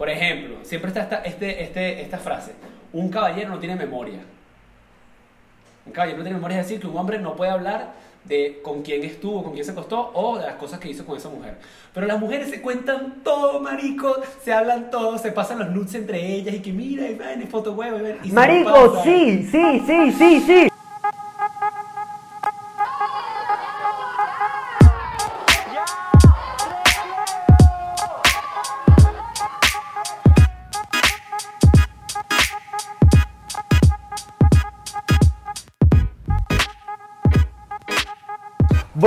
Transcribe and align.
Por 0.00 0.08
ejemplo, 0.08 0.56
siempre 0.62 0.88
está 0.88 1.02
esta, 1.02 1.16
este, 1.16 1.62
este, 1.62 2.00
esta 2.00 2.16
frase, 2.16 2.52
un 2.90 3.10
caballero 3.10 3.50
no 3.50 3.58
tiene 3.58 3.76
memoria. 3.76 4.20
Un 5.84 5.92
caballero 5.92 6.16
no 6.16 6.24
tiene 6.24 6.38
memoria, 6.38 6.58
es 6.58 6.66
decir, 6.66 6.80
que 6.80 6.86
un 6.86 6.96
hombre 6.96 7.18
no 7.18 7.36
puede 7.36 7.50
hablar 7.50 7.92
de 8.24 8.60
con 8.62 8.80
quién 8.80 9.04
estuvo, 9.04 9.44
con 9.44 9.52
quién 9.52 9.62
se 9.62 9.72
acostó 9.72 10.10
o 10.14 10.38
de 10.38 10.46
las 10.46 10.54
cosas 10.54 10.80
que 10.80 10.88
hizo 10.88 11.04
con 11.04 11.18
esa 11.18 11.28
mujer. 11.28 11.58
Pero 11.92 12.06
las 12.06 12.18
mujeres 12.18 12.48
se 12.48 12.62
cuentan 12.62 13.22
todo, 13.22 13.60
marico, 13.60 14.16
se 14.42 14.54
hablan 14.54 14.90
todo, 14.90 15.18
se 15.18 15.32
pasan 15.32 15.58
los 15.58 15.68
nudes 15.68 15.94
entre 15.94 16.34
ellas 16.34 16.54
y 16.54 16.60
que 16.60 16.72
mira, 16.72 17.06
y 17.06 17.14
ven, 17.14 17.46
foto 17.46 17.74
huevo, 17.74 17.98
y 17.98 18.00
ven, 18.00 18.16
y 18.24 18.32
Marico, 18.32 19.02
sí, 19.02 19.46
sí, 19.52 19.82
sí, 19.86 20.12
sí, 20.12 20.40
sí. 20.40 20.69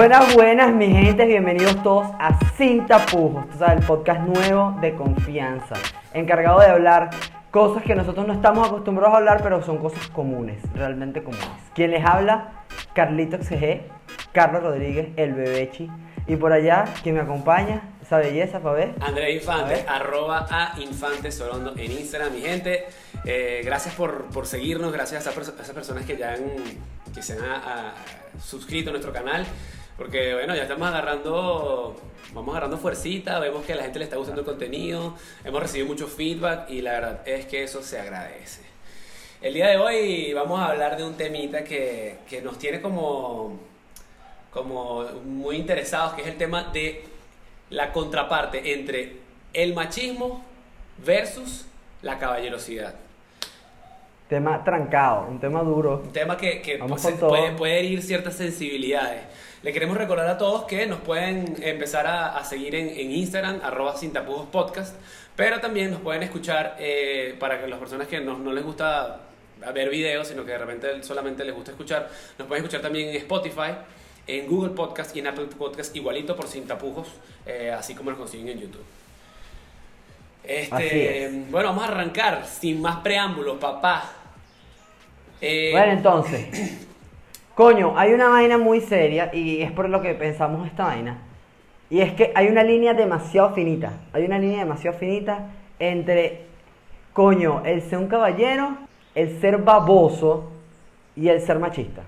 Buenas, 0.04 0.36
buenas, 0.36 0.74
mi 0.74 0.88
gente, 0.92 1.26
bienvenidos 1.26 1.82
todos 1.82 2.08
a 2.20 2.38
Sin 2.58 2.86
Tapujos, 2.88 3.50
tú 3.52 3.58
sabes, 3.58 3.80
el 3.80 3.86
podcast 3.88 4.20
nuevo 4.28 4.78
de 4.82 4.94
confianza, 4.96 5.76
encargado 6.14 6.60
de 6.60 6.66
hablar 6.66 7.10
cosas 7.52 7.84
que 7.84 7.96
nosotros 7.96 8.28
no 8.28 8.34
estamos 8.34 8.68
acostumbrados 8.68 9.14
a 9.14 9.20
hablar, 9.20 9.40
pero 9.42 9.64
son 9.64 9.78
cosas 9.78 10.06
comunes, 10.10 10.62
realmente 10.76 11.24
comunes. 11.24 11.48
Quien 11.74 11.92
les 11.92 12.04
habla, 12.06 12.66
Carlito 12.94 13.42
XG, 13.42 13.84
Carlos 14.34 14.62
Rodríguez, 14.64 15.08
el 15.16 15.36
Bebechi, 15.36 15.90
y 16.28 16.36
por 16.36 16.52
allá, 16.52 16.84
quien 17.02 17.16
me 17.16 17.22
acompaña, 17.22 17.84
esa 18.02 18.18
belleza, 18.18 18.60
para 18.60 18.76
ver. 18.76 18.96
Andrea 19.00 19.28
A 19.28 19.32
Infante, 19.32 19.74
ver. 19.76 19.86
arroba 19.88 20.46
a 20.52 20.74
Infante 20.82 21.32
Sorondo 21.32 21.76
en 21.78 21.90
Instagram, 21.94 22.34
mi 22.34 22.42
gente. 22.42 22.88
Eh, 23.24 23.62
gracias 23.64 23.96
por, 23.96 24.26
por 24.26 24.48
seguirnos, 24.48 24.92
gracias 24.92 25.26
a 25.26 25.30
esas, 25.30 25.42
perso- 25.42 25.58
a 25.58 25.62
esas 25.64 25.74
personas 25.74 26.04
que 26.06 26.18
ya 26.18 26.34
han, 26.34 26.42
que 27.16 27.22
se 27.22 27.34
han 27.34 27.40
ah, 27.46 27.94
suscrito 28.44 28.90
a 28.90 28.92
nuestro 28.92 29.14
canal. 29.14 29.46
Porque 30.04 30.34
bueno, 30.34 30.54
ya 30.54 30.64
estamos 30.64 30.86
agarrando, 30.86 31.96
vamos 32.34 32.50
agarrando 32.50 32.78
fuercita, 32.78 33.40
vemos 33.40 33.66
que 33.66 33.72
a 33.72 33.78
la 33.78 33.84
gente 33.84 34.00
le 34.00 34.04
está 34.04 34.18
gustando 34.18 34.42
el 34.42 34.46
contenido, 34.46 35.16
hemos 35.46 35.62
recibido 35.62 35.88
mucho 35.88 36.08
feedback 36.08 36.70
y 36.70 36.82
la 36.82 36.92
verdad 36.92 37.22
es 37.26 37.46
que 37.46 37.64
eso 37.64 37.82
se 37.82 38.02
agradece. 38.02 38.64
El 39.42 39.54
día 39.54 39.70
de 39.70 39.78
hoy 39.78 40.34
vamos 40.34 40.60
a 40.60 40.66
hablar 40.66 40.98
de 40.98 41.06
un 41.06 41.14
temita 41.14 41.64
que, 41.64 42.18
que 42.30 42.42
nos 42.42 42.60
tiene 42.60 42.82
como, 42.82 43.58
como 44.52 45.06
muy 45.24 45.56
interesados, 45.56 46.16
que 46.16 46.24
es 46.24 46.28
el 46.28 46.36
tema 46.38 46.64
de 46.74 47.06
la 47.70 47.94
contraparte 47.94 48.74
entre 48.74 49.20
el 49.54 49.74
machismo 49.74 50.44
versus 50.98 51.64
la 52.02 52.20
caballerosidad. 52.20 52.96
Tema 54.28 54.64
trancado, 54.64 55.28
un 55.30 55.40
tema 55.40 55.62
duro. 55.62 56.02
Un 56.04 56.12
tema 56.12 56.38
que, 56.38 56.62
que 56.62 56.78
pues, 56.78 57.08
puede, 57.20 57.52
puede 57.52 57.80
herir 57.80 58.02
ciertas 58.02 58.36
sensibilidades. 58.36 59.22
Le 59.62 59.72
queremos 59.72 59.98
recordar 59.98 60.28
a 60.28 60.38
todos 60.38 60.64
que 60.64 60.86
nos 60.88 61.00
pueden 61.00 61.56
empezar 61.62 62.08
a, 62.08 62.38
a 62.38 62.44
seguir 62.44 62.76
en, 62.76 62.90
en 62.90 63.12
Instagram, 63.12 63.60
arroba 63.64 63.96
sin 63.96 64.12
tapujos 64.12 64.48
podcast, 64.48 64.96
pero 65.36 65.60
también 65.60 65.92
nos 65.92 66.02
pueden 66.02 66.24
escuchar 66.24 66.76
eh, 66.80 67.36
para 67.40 67.60
que 67.62 67.68
las 67.68 67.80
personas 67.80 68.08
que 68.08 68.20
no, 68.20 68.38
no 68.38 68.54
les 68.54 68.64
gusta 68.64 69.22
ver 69.74 69.90
videos, 69.90 70.28
sino 70.28 70.46
que 70.46 70.52
de 70.52 70.58
repente 70.58 71.04
solamente 71.04 71.46
les 71.46 71.56
gusta 71.56 71.72
escuchar, 71.72 72.10
nos 72.38 72.48
pueden 72.48 72.64
escuchar 72.64 72.82
también 72.82 73.10
en 73.10 73.16
Spotify, 73.16 73.76
en 74.28 74.48
Google 74.48 74.72
Podcast 74.72 75.16
y 75.16 75.20
en 75.20 75.28
Apple 75.28 75.48
Podcast, 75.58 75.96
igualito 75.96 76.36
por 76.36 76.48
sin 76.48 76.66
tapujos, 76.66 77.08
eh, 77.46 77.72
así 77.72 77.94
como 77.96 78.10
nos 78.10 78.20
consiguen 78.20 78.50
en 78.50 78.60
YouTube. 78.62 78.84
Este, 80.44 80.76
Así 80.76 81.02
es. 81.02 81.52
Bueno, 81.52 81.70
vamos 81.70 81.86
a 81.86 81.88
arrancar 81.88 82.46
sin 82.46 82.82
más 82.82 82.98
preámbulos, 82.98 83.58
papá. 83.58 84.04
Eh, 85.42 85.70
Bueno, 85.72 85.92
entonces, 85.94 86.78
coño, 87.56 87.94
hay 87.98 88.14
una 88.14 88.30
vaina 88.30 88.58
muy 88.58 88.82
seria 88.82 89.30
y 89.34 89.62
es 89.62 89.72
por 89.72 89.90
lo 89.90 90.02
que 90.02 90.14
pensamos 90.14 90.68
esta 90.68 90.86
vaina. 90.86 91.18
Y 91.90 92.02
es 92.02 92.14
que 92.14 92.32
hay 92.36 92.48
una 92.48 92.64
línea 92.64 92.94
demasiado 92.94 93.54
finita. 93.54 93.94
Hay 94.14 94.26
una 94.26 94.40
línea 94.40 94.60
demasiado 94.60 94.98
finita 94.98 95.50
entre, 95.80 96.42
coño, 97.14 97.62
el 97.66 97.82
ser 97.82 98.00
un 98.00 98.08
caballero, 98.08 98.78
el 99.16 99.40
ser 99.40 99.58
baboso 99.60 100.52
y 101.16 101.28
el 101.30 101.40
ser 101.42 101.60
machista. 101.60 102.02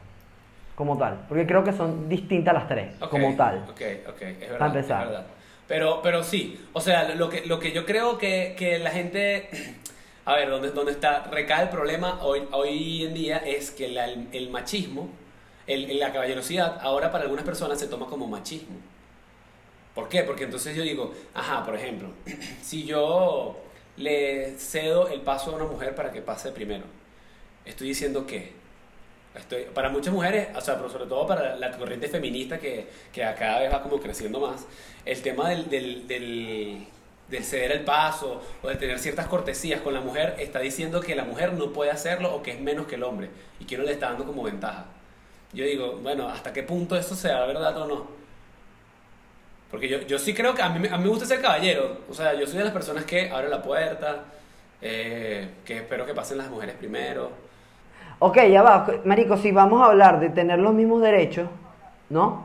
Como 0.76 0.98
tal. 0.98 1.26
Porque 1.30 1.46
creo 1.46 1.64
que 1.64 1.72
son 1.72 2.10
distintas 2.10 2.54
las 2.54 2.68
tres. 2.68 2.96
Como 3.10 3.36
tal. 3.36 3.64
Ok, 3.70 3.82
ok, 4.10 4.22
es 4.22 4.40
verdad. 4.40 4.58
Para 4.58 4.72
empezar. 4.74 5.04
es 5.04 5.10
verdad. 5.10 5.26
Pero, 5.68 6.02
pero 6.04 6.24
sí, 6.24 6.60
o 6.74 6.82
sea, 6.82 7.16
lo 7.16 7.30
que, 7.30 7.46
lo 7.46 7.60
que 7.60 7.72
yo 7.72 7.86
creo 7.86 8.18
que, 8.18 8.56
que 8.58 8.78
la 8.80 8.92
gente, 8.92 9.50
a 10.26 10.36
ver, 10.36 10.50
donde, 10.50 10.72
donde 10.72 10.92
está, 10.92 11.24
recae 11.24 11.64
el 11.64 11.70
problema 11.70 12.20
hoy, 12.24 12.44
hoy 12.52 13.04
en 13.06 13.14
día 13.14 13.38
es 13.38 13.72
que 13.72 13.86
el, 13.88 14.28
el 14.32 14.50
machismo, 14.50 15.10
el, 15.66 16.00
la 16.00 16.14
caballerosidad, 16.14 16.80
ahora 16.82 17.12
para 17.12 17.24
algunas 17.24 17.46
personas 17.46 17.80
se 17.80 17.88
toma 17.88 18.06
como 18.06 18.28
machismo. 18.28 18.76
¿Por 19.96 20.10
qué? 20.10 20.24
Porque 20.24 20.44
entonces 20.44 20.76
yo 20.76 20.84
digo, 20.84 21.14
ajá, 21.34 21.66
por 21.66 21.76
ejemplo, 21.76 22.10
si 22.62 22.84
yo 22.84 23.58
le 23.98 24.56
cedo 24.58 25.08
el 25.08 25.22
paso 25.22 25.52
a 25.52 25.56
una 25.56 25.66
mujer 25.66 25.96
para 25.96 26.12
que 26.12 26.22
pase 26.22 26.52
primero, 26.52 26.84
estoy 27.66 27.88
diciendo 27.88 28.28
que 28.28 28.54
Estoy, 29.36 29.64
para 29.74 29.90
muchas 29.90 30.14
mujeres, 30.14 30.48
o 30.56 30.62
sea, 30.62 30.76
pero 30.76 30.90
sobre 30.90 31.06
todo 31.06 31.28
para 31.28 31.56
la 31.56 31.72
corriente 31.72 32.08
feminista 32.08 32.58
que, 32.58 32.88
que 33.12 33.22
cada 33.38 33.60
vez 33.60 33.74
va 33.74 33.84
como 33.84 34.00
creciendo 34.00 34.40
más, 34.40 34.66
el 35.04 35.22
tema 35.22 35.50
del, 35.50 35.70
del, 35.70 36.08
del, 36.08 36.88
del 37.28 37.44
ceder 37.44 37.72
el 37.72 37.82
paso 37.82 38.42
o 38.62 38.68
de 38.68 38.76
tener 38.76 39.00
ciertas 39.00 39.28
cortesías 39.28 39.82
con 39.82 39.94
la 39.94 40.02
mujer 40.02 40.36
está 40.40 40.60
diciendo 40.60 41.02
que 41.02 41.16
la 41.16 41.26
mujer 41.26 41.54
no 41.54 41.74
puede 41.74 41.92
hacerlo 41.92 42.34
o 42.34 42.44
que 42.44 42.52
es 42.52 42.62
menos 42.62 42.88
que 42.88 42.96
el 42.96 43.04
hombre 43.04 43.30
y 43.60 43.66
que 43.66 43.76
uno 43.76 43.86
le 43.86 43.94
está 43.94 44.10
dando 44.10 44.26
como 44.26 44.44
ventaja. 44.44 44.86
Yo 45.54 45.66
digo, 45.66 46.00
bueno, 46.02 46.28
¿hasta 46.28 46.52
qué 46.54 46.64
punto 46.64 46.96
eso 46.96 47.16
sea 47.16 47.46
verdad 47.46 47.78
o 47.78 47.88
no? 47.88 48.08
Porque 49.72 49.88
yo, 49.88 50.02
yo 50.02 50.20
sí 50.20 50.34
creo 50.34 50.54
que 50.54 50.62
a 50.62 50.70
mí, 50.70 50.88
a 50.88 50.98
mí 50.98 51.04
me 51.04 51.10
gusta 51.10 51.26
ser 51.26 51.42
caballero. 51.42 52.02
O 52.10 52.14
sea, 52.14 52.34
yo 52.34 52.46
soy 52.46 52.58
de 52.60 52.66
las 52.66 52.74
personas 52.74 53.06
que 53.06 53.30
abre 53.30 53.50
la 53.50 53.62
puerta, 53.62 54.26
eh, 54.82 55.50
que 55.66 55.78
espero 55.78 56.06
que 56.06 56.14
pasen 56.14 56.38
las 56.38 56.50
mujeres 56.50 56.76
primero. 56.76 57.32
Ok, 58.20 58.38
ya 58.50 58.62
va. 58.62 58.88
Marico, 59.04 59.38
si 59.38 59.52
vamos 59.52 59.82
a 59.82 59.86
hablar 59.86 60.20
de 60.20 60.30
tener 60.30 60.60
los 60.60 60.74
mismos 60.74 61.02
derechos, 61.02 61.50
¿no? 62.10 62.44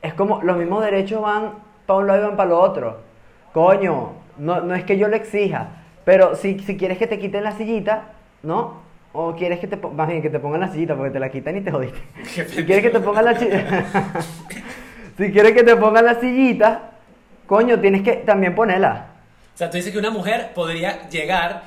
Es 0.00 0.14
como 0.14 0.40
los 0.42 0.56
mismos 0.56 0.82
derechos 0.82 1.20
van 1.20 1.52
para 1.86 1.98
un 1.98 2.06
lado 2.06 2.20
y 2.20 2.26
van 2.26 2.36
para 2.36 2.50
lo 2.50 2.60
otro. 2.60 3.00
Coño, 3.52 4.12
no, 4.38 4.60
no 4.60 4.74
es 4.74 4.84
que 4.84 4.96
yo 4.96 5.08
lo 5.08 5.16
exija, 5.16 5.68
pero 6.04 6.36
si, 6.36 6.58
si 6.60 6.76
quieres 6.76 6.98
que 6.98 7.06
te 7.06 7.18
quiten 7.18 7.44
la 7.44 7.52
sillita, 7.52 8.12
¿no? 8.42 8.86
O 9.12 9.34
quieres 9.34 9.58
que 9.58 9.66
te, 9.66 9.76
más 9.76 10.06
bien 10.06 10.22
que 10.22 10.30
te 10.30 10.38
pongan 10.38 10.60
la 10.60 10.68
sillita 10.68 10.94
porque 10.94 11.10
te 11.10 11.18
la 11.18 11.30
quitan 11.30 11.56
y 11.56 11.60
te 11.60 11.70
jodiste. 11.70 11.98
Si 12.48 12.64
quieres 12.64 12.82
que 12.82 12.90
te 12.90 13.00
pongan 13.00 13.24
la 13.24 13.38
sillita, 13.38 13.84
si 15.16 15.32
quieres 15.32 15.52
que 15.52 15.64
te 15.64 15.76
pongan 15.76 16.04
la 16.04 16.14
sillita, 16.20 16.90
coño, 17.46 17.80
tienes 17.80 18.02
que 18.02 18.12
también 18.16 18.54
ponerla. 18.54 19.06
O 19.54 19.58
sea, 19.58 19.70
tú 19.70 19.76
dices 19.76 19.92
que 19.92 19.98
una 19.98 20.10
mujer 20.10 20.52
podría 20.54 21.08
llegar 21.08 21.62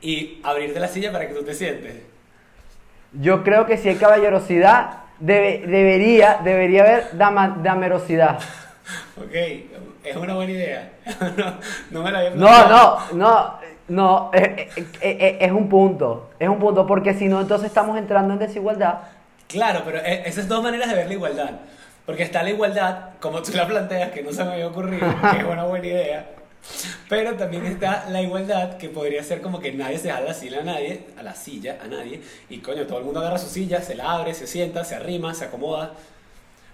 y 0.00 0.40
abrirte 0.42 0.80
la 0.80 0.88
silla 0.88 1.12
para 1.12 1.28
que 1.28 1.34
tú 1.34 1.44
te 1.44 1.52
sientes. 1.52 2.13
Yo 3.20 3.42
creo 3.44 3.66
que 3.66 3.76
si 3.76 3.88
hay 3.88 3.96
caballerosidad, 3.96 4.90
debe- 5.20 5.66
debería, 5.66 6.40
debería 6.42 6.82
haber 6.82 7.16
dama- 7.16 7.56
damerosidad. 7.62 8.38
Ok, 9.16 9.32
es 10.04 10.16
una 10.16 10.34
buena 10.34 10.52
idea. 10.52 10.92
no, 11.36 11.54
no 11.90 12.02
me 12.02 12.10
la 12.12 12.18
había 12.18 12.30
No, 12.30 12.68
no, 12.68 12.98
no, 13.12 13.54
no, 13.88 14.30
eh, 14.34 14.68
eh, 14.76 14.86
eh, 15.00 15.16
eh, 15.20 15.38
es 15.40 15.52
un 15.52 15.68
punto, 15.68 16.30
es 16.38 16.48
un 16.48 16.58
punto, 16.58 16.86
porque 16.86 17.14
si 17.14 17.28
no, 17.28 17.40
entonces 17.40 17.68
estamos 17.68 17.96
entrando 17.96 18.32
en 18.34 18.40
desigualdad. 18.40 18.98
Claro, 19.48 19.82
pero 19.84 19.98
esas 20.00 20.48
dos 20.48 20.62
maneras 20.62 20.88
de 20.88 20.94
ver 20.96 21.06
la 21.06 21.12
igualdad. 21.14 21.50
Porque 22.06 22.22
está 22.22 22.42
la 22.42 22.50
igualdad, 22.50 23.10
como 23.20 23.40
tú 23.42 23.52
la 23.54 23.66
planteas, 23.66 24.10
que 24.10 24.22
no 24.22 24.30
se 24.32 24.44
me 24.44 24.52
había 24.52 24.66
ocurrido, 24.68 25.06
que 25.30 25.38
es 25.38 25.44
una 25.44 25.64
buena 25.64 25.86
idea. 25.86 26.26
Pero 27.08 27.34
también 27.34 27.66
está 27.66 28.06
la 28.08 28.22
igualdad, 28.22 28.76
que 28.78 28.88
podría 28.88 29.22
ser 29.22 29.40
como 29.40 29.60
que 29.60 29.72
nadie 29.72 29.98
se 29.98 30.10
jala 30.10 30.26
la 30.28 30.34
silla 30.34 30.60
a 30.60 30.64
nadie, 30.64 31.06
a 31.18 31.22
la 31.22 31.34
silla 31.34 31.78
a 31.82 31.86
nadie, 31.86 32.20
y 32.48 32.58
coño, 32.58 32.86
todo 32.86 32.98
el 32.98 33.04
mundo 33.04 33.20
agarra 33.20 33.38
su 33.38 33.48
silla, 33.48 33.80
se 33.80 33.94
la 33.94 34.12
abre, 34.12 34.34
se 34.34 34.46
sienta, 34.46 34.84
se 34.84 34.94
arrima, 34.94 35.34
se 35.34 35.44
acomoda. 35.44 35.92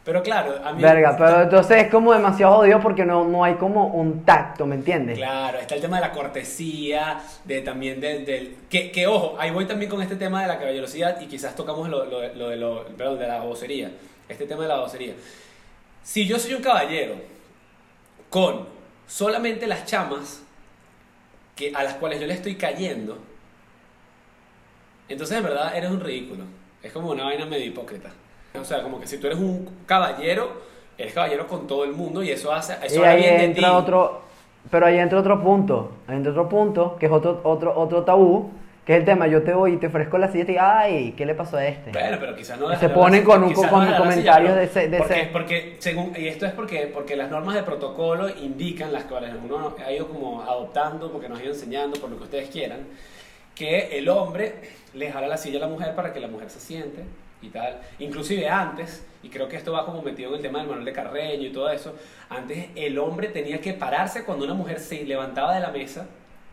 Pero 0.02 0.22
claro, 0.22 0.54
a 0.64 0.72
mí... 0.72 0.80
Verga, 0.80 1.14
pero 1.18 1.42
entonces 1.42 1.84
es 1.84 1.90
como 1.90 2.14
demasiado 2.14 2.56
jodido 2.56 2.80
porque 2.80 3.04
no, 3.04 3.24
no 3.24 3.44
hay 3.44 3.54
como 3.54 3.88
un 3.88 4.24
tacto, 4.24 4.64
¿me 4.64 4.74
entiendes? 4.74 5.18
Claro, 5.18 5.58
está 5.58 5.74
el 5.74 5.82
tema 5.82 5.96
de 5.96 6.06
la 6.06 6.12
cortesía, 6.12 7.20
de 7.44 7.60
también 7.60 8.00
del... 8.00 8.24
del 8.24 8.56
que, 8.70 8.90
que, 8.90 9.06
ojo, 9.06 9.36
ahí 9.38 9.50
voy 9.50 9.66
también 9.66 9.90
con 9.90 10.00
este 10.00 10.16
tema 10.16 10.40
de 10.40 10.48
la 10.48 10.58
caballerosidad 10.58 11.20
y 11.20 11.26
quizás 11.26 11.54
tocamos 11.54 11.88
lo, 11.90 12.06
lo, 12.06 12.26
lo 12.34 12.48
de, 12.48 12.56
lo, 12.56 12.86
perdón, 12.96 13.18
de 13.18 13.28
la 13.28 13.40
vocería. 13.40 13.90
Este 14.26 14.46
tema 14.46 14.62
de 14.62 14.68
la 14.68 14.80
vocería. 14.80 15.12
Si 16.02 16.26
yo 16.26 16.38
soy 16.38 16.54
un 16.54 16.62
caballero 16.62 17.16
con 18.30 18.79
solamente 19.10 19.66
las 19.66 19.86
chamas 19.86 20.40
que, 21.56 21.72
a 21.74 21.82
las 21.82 21.94
cuales 21.94 22.20
yo 22.20 22.26
le 22.26 22.34
estoy 22.34 22.54
cayendo, 22.54 23.18
entonces 25.08 25.36
en 25.36 25.42
verdad 25.42 25.76
eres 25.76 25.90
un 25.90 26.00
ridículo. 26.00 26.44
Es 26.82 26.92
como 26.92 27.10
una 27.10 27.24
vaina 27.24 27.44
medio 27.44 27.66
hipócrita. 27.66 28.10
O 28.58 28.64
sea, 28.64 28.82
como 28.82 29.00
que 29.00 29.06
si 29.06 29.18
tú 29.18 29.26
eres 29.26 29.38
un 29.38 29.68
caballero, 29.84 30.62
eres 30.96 31.12
caballero 31.12 31.46
con 31.48 31.66
todo 31.66 31.84
el 31.84 31.92
mundo 31.92 32.22
y 32.22 32.30
eso 32.30 32.52
hace... 32.52 32.76
Eso 32.82 33.00
y 33.00 33.04
ahí 33.04 33.20
bien 33.20 33.36
de 33.38 33.44
entra 33.46 33.68
ti. 33.68 33.74
otro, 33.74 34.22
pero 34.70 34.86
ahí 34.86 34.98
entra 34.98 35.18
otro 35.18 35.42
punto, 35.42 35.92
ahí 36.06 36.16
entra 36.16 36.30
otro 36.30 36.48
punto, 36.48 36.96
que 36.96 37.06
es 37.06 37.12
otro, 37.12 37.40
otro, 37.42 37.78
otro 37.78 38.04
tabú, 38.04 38.50
que 38.84 38.94
es 38.94 38.98
el 39.00 39.04
tema, 39.04 39.26
yo 39.28 39.42
te 39.42 39.52
voy 39.52 39.74
y 39.74 39.76
te 39.76 39.86
ofrezco 39.88 40.18
la 40.18 40.28
silla 40.32 40.42
y 40.42 40.46
te 40.46 40.52
digo, 40.52 40.64
ay, 40.64 41.14
¿qué 41.16 41.26
le 41.26 41.34
pasó 41.34 41.58
a 41.58 41.66
este? 41.66 41.92
Bueno, 41.92 42.16
pero 42.18 42.34
quizás 42.34 42.58
no 42.58 42.74
Se 42.76 42.88
ponen 42.88 43.22
con 43.24 43.44
un- 43.44 43.52
con 43.52 43.64
no 43.88 43.96
comentarios 43.98 44.56
de 44.56 44.64
ese- 44.64 44.88
de 44.88 44.98
porque, 44.98 45.14
ese- 45.20 45.26
porque 45.30 45.76
según 45.78 46.12
y 46.16 46.26
esto 46.28 46.46
es 46.46 46.52
porque 46.52 46.90
porque 46.92 47.14
las 47.16 47.30
normas 47.30 47.54
de 47.54 47.62
protocolo 47.62 48.28
indican 48.28 48.92
las 48.92 49.04
cuales 49.04 49.32
uno 49.44 49.76
ha 49.84 49.92
ido 49.92 50.08
como 50.08 50.42
adoptando 50.42 51.12
porque 51.12 51.28
nos 51.28 51.38
ha 51.38 51.42
ido 51.44 51.52
enseñando 51.52 52.00
por 52.00 52.10
lo 52.10 52.16
que 52.16 52.24
ustedes 52.24 52.48
quieran 52.48 52.80
que 53.54 53.98
el 53.98 54.08
hombre 54.08 54.54
le 54.94 55.12
jala 55.12 55.28
la 55.28 55.36
silla 55.36 55.58
a 55.58 55.60
la 55.60 55.68
mujer 55.68 55.94
para 55.94 56.12
que 56.12 56.18
la 56.20 56.28
mujer 56.28 56.48
se 56.50 56.58
siente 56.60 57.04
y 57.42 57.48
tal 57.48 57.78
inclusive 57.98 58.48
antes 58.48 59.06
y 59.22 59.28
creo 59.28 59.46
que 59.48 59.56
esto 59.56 59.72
va 59.72 59.84
como 59.84 60.02
metido 60.02 60.30
en 60.30 60.36
el 60.36 60.42
tema 60.42 60.58
del 60.60 60.68
manual 60.68 60.84
de 60.86 60.92
Carreño 60.92 61.46
y 61.46 61.52
todo 61.52 61.70
eso 61.70 61.94
antes 62.30 62.68
el 62.74 62.98
hombre 62.98 63.28
tenía 63.28 63.60
que 63.60 63.74
pararse 63.74 64.24
cuando 64.24 64.46
una 64.46 64.54
mujer 64.54 64.80
se 64.80 65.04
levantaba 65.04 65.54
de 65.54 65.60
la 65.60 65.70
mesa 65.70 66.06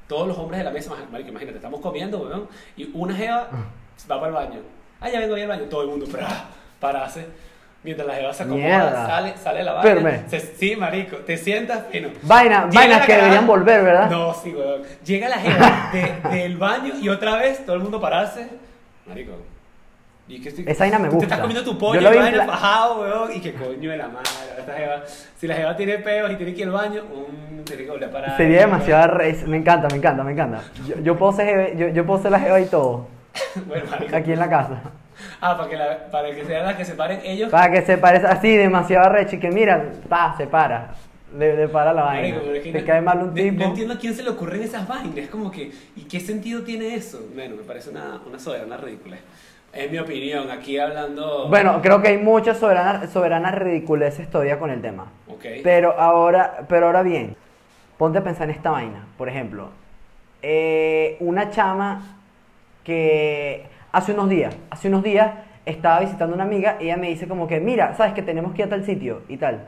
todos 0.08 0.28
los 0.28 0.38
hombres 0.38 0.60
de 0.60 0.64
la 0.64 0.72
mesa 0.72 0.92
marico, 1.12 1.30
imagínate 1.30 1.58
estamos 1.58 1.80
comiendo 1.82 2.20
weón, 2.20 2.48
y 2.76 2.90
una 2.94 3.14
jeva 3.16 3.48
va 4.10 4.16
para 4.20 4.28
el 4.28 4.34
baño 4.34 4.60
ah 5.02 5.10
ya 5.10 5.20
vengo 5.20 5.34
voy 5.34 5.42
al 5.42 5.48
baño 5.50 5.64
todo 5.64 5.82
el 5.84 5.88
mundo 5.90 6.06
para 6.12 6.28
pararse 6.80 7.26
mientras 7.84 8.08
la 8.08 8.16
jeva 8.16 8.34
se 8.34 8.44
acomoda 8.44 8.64
Mierda. 8.66 9.08
sale 9.08 9.38
sale 9.38 9.64
la 9.64 9.82
Firme. 9.82 10.04
vaina 10.04 10.30
se- 10.30 10.40
sí 10.40 10.76
marico 10.76 11.18
te 11.18 11.38
sientas 11.38 11.84
fino 11.92 12.10
Vaina, 12.24 12.66
Llega 12.68 12.80
vainas 12.80 13.00
la 13.02 13.06
que 13.06 13.16
deberían 13.16 13.48
volver, 13.48 13.84
¿verdad? 13.84 14.10
no, 14.10 14.34
sí, 14.34 14.52
weón. 14.54 14.82
Llega 15.06 15.30
la 15.30 15.38
jeva 15.40 15.90
de- 15.94 16.30
del 16.38 16.58
baño 16.58 16.94
y 17.02 17.10
otra 17.10 17.36
vez 17.38 17.66
todo 17.66 17.76
el 17.76 17.82
mundo 17.82 18.00
pararse. 18.02 18.48
Marico. 19.06 19.34
¿Y 20.28 20.42
qué 20.42 20.50
estoy- 20.50 20.66
Esa 20.68 20.84
vaina 20.84 21.00
me 21.00 21.06
Tú 21.06 21.12
te 21.12 21.16
gusta. 21.16 21.26
estás 21.36 21.40
comiendo 21.40 21.64
tu 21.64 21.72
Yo 21.74 21.78
pollo 21.80 22.02
lo 22.02 22.10
y 22.10 22.12
vi 22.14 22.18
vaina 22.20 22.46
fajado, 22.46 23.02
weón. 23.02 23.32
Y 23.36 23.40
que 23.40 23.54
coño 23.54 23.92
de 23.92 23.98
la 23.98 24.08
madre. 24.10 24.28
Jeva, 24.78 25.04
si 25.38 25.48
la 25.48 25.56
jeva 25.56 25.78
tiene 25.78 25.98
peos 26.00 26.32
y 26.32 26.36
tiene 26.36 26.54
que 26.54 26.62
ir 26.62 26.68
al 26.68 26.74
baño, 26.74 27.02
un, 27.06 27.64
tiene 27.64 27.84
que 27.86 27.90
volver 27.90 28.10
a 28.10 28.12
parar. 28.12 28.38
Sería 28.38 28.60
demasiado 28.62 29.08
re- 29.16 29.38
me 29.48 29.58
encanta, 29.58 29.88
me 29.90 29.98
encanta, 29.98 30.24
me 30.24 30.32
encanta. 30.34 30.62
Yo, 30.88 31.00
yo 31.02 31.18
puedo 31.18 31.32
ser, 31.32 31.78
yo, 31.78 31.88
yo 31.88 32.06
puedo 32.06 32.22
ser 32.22 32.32
la 32.32 32.40
jeva 32.42 32.60
y 32.60 32.66
todo, 32.66 33.08
Bueno, 33.68 33.86
aquí 34.14 34.34
en 34.34 34.40
la 34.40 34.50
casa. 34.50 34.82
Ah, 35.40 35.56
para 35.58 35.70
que, 35.70 35.78
la, 35.78 36.08
para 36.12 36.32
que 36.36 36.44
sean 36.46 36.66
las 36.66 36.76
que 36.76 36.84
se 36.86 36.94
paren 36.96 37.22
ellos. 37.24 37.50
Para 37.50 37.72
que 37.72 37.82
se 37.84 37.98
parezca 37.98 38.32
así, 38.34 38.56
demasiado 38.58 39.10
recho 39.10 39.38
y 39.38 39.40
que 39.40 39.50
mira, 39.50 39.86
pa, 40.10 40.36
se 40.38 40.46
para. 40.48 40.94
Le, 41.38 41.56
le 41.56 41.68
para 41.70 41.94
la 41.94 42.04
vaina. 42.04 42.38
Marico, 42.38 42.54
que 42.64 42.72
Te 42.72 42.82
no- 42.82 42.86
cae 42.86 43.02
mal 43.02 43.18
un 43.24 43.34
tipo. 43.34 43.60
No 43.64 43.66
entiendo 43.70 43.94
a 43.94 43.98
quién 43.98 44.14
se 44.16 44.24
le 44.24 44.30
ocurren 44.32 44.62
esas 44.64 44.88
vainas. 44.88 45.18
Es 45.18 45.30
como 45.30 45.50
que, 45.52 45.72
¿y 45.96 46.02
qué 46.04 46.20
sentido 46.20 46.62
tiene 46.64 46.94
eso? 46.96 47.26
Bueno, 47.34 47.56
me 47.56 47.64
parece 47.64 47.90
una, 47.90 48.20
una 48.28 48.38
soberana 48.40 48.76
ridícula. 48.78 49.18
Es 49.74 49.92
mi 49.92 50.00
opinión, 50.00 50.50
aquí 50.50 50.78
hablando. 50.78 51.48
Bueno, 51.50 51.82
creo 51.82 52.02
que 52.02 52.10
hay 52.10 52.18
muchas 52.18 52.58
soberanas, 52.58 53.10
soberanas 53.12 53.54
ridiculeces 53.56 54.30
todavía 54.30 54.58
con 54.58 54.72
el 54.72 54.82
tema. 54.82 55.12
Ok. 55.28 55.46
Pero 55.64 56.00
ahora, 56.00 56.66
pero 56.68 56.88
ahora 56.88 57.04
bien, 57.04 57.36
ponte 57.98 58.18
a 58.18 58.24
pensar 58.24 58.50
en 58.50 58.56
esta 58.56 58.72
vaina. 58.72 59.06
Por 59.18 59.30
ejemplo, 59.30 59.70
eh, 60.42 61.18
una 61.20 61.50
chama 61.50 62.18
que 62.84 63.66
hace 63.92 64.14
unos 64.14 64.30
días, 64.30 64.56
hace 64.70 64.88
unos 64.88 65.04
días 65.04 65.32
estaba 65.66 66.00
visitando 66.00 66.34
una 66.34 66.46
amiga 66.46 66.78
y 66.80 66.86
ella 66.86 66.98
me 66.98 67.10
dice 67.10 67.28
como 67.28 67.48
que, 67.48 67.60
mira, 67.60 67.94
sabes 67.96 68.14
que 68.14 68.22
tenemos 68.22 68.54
que 68.54 68.62
ir 68.62 68.68
a 68.68 68.70
tal 68.70 68.86
sitio 68.86 69.24
y 69.28 69.38
tal, 69.38 69.68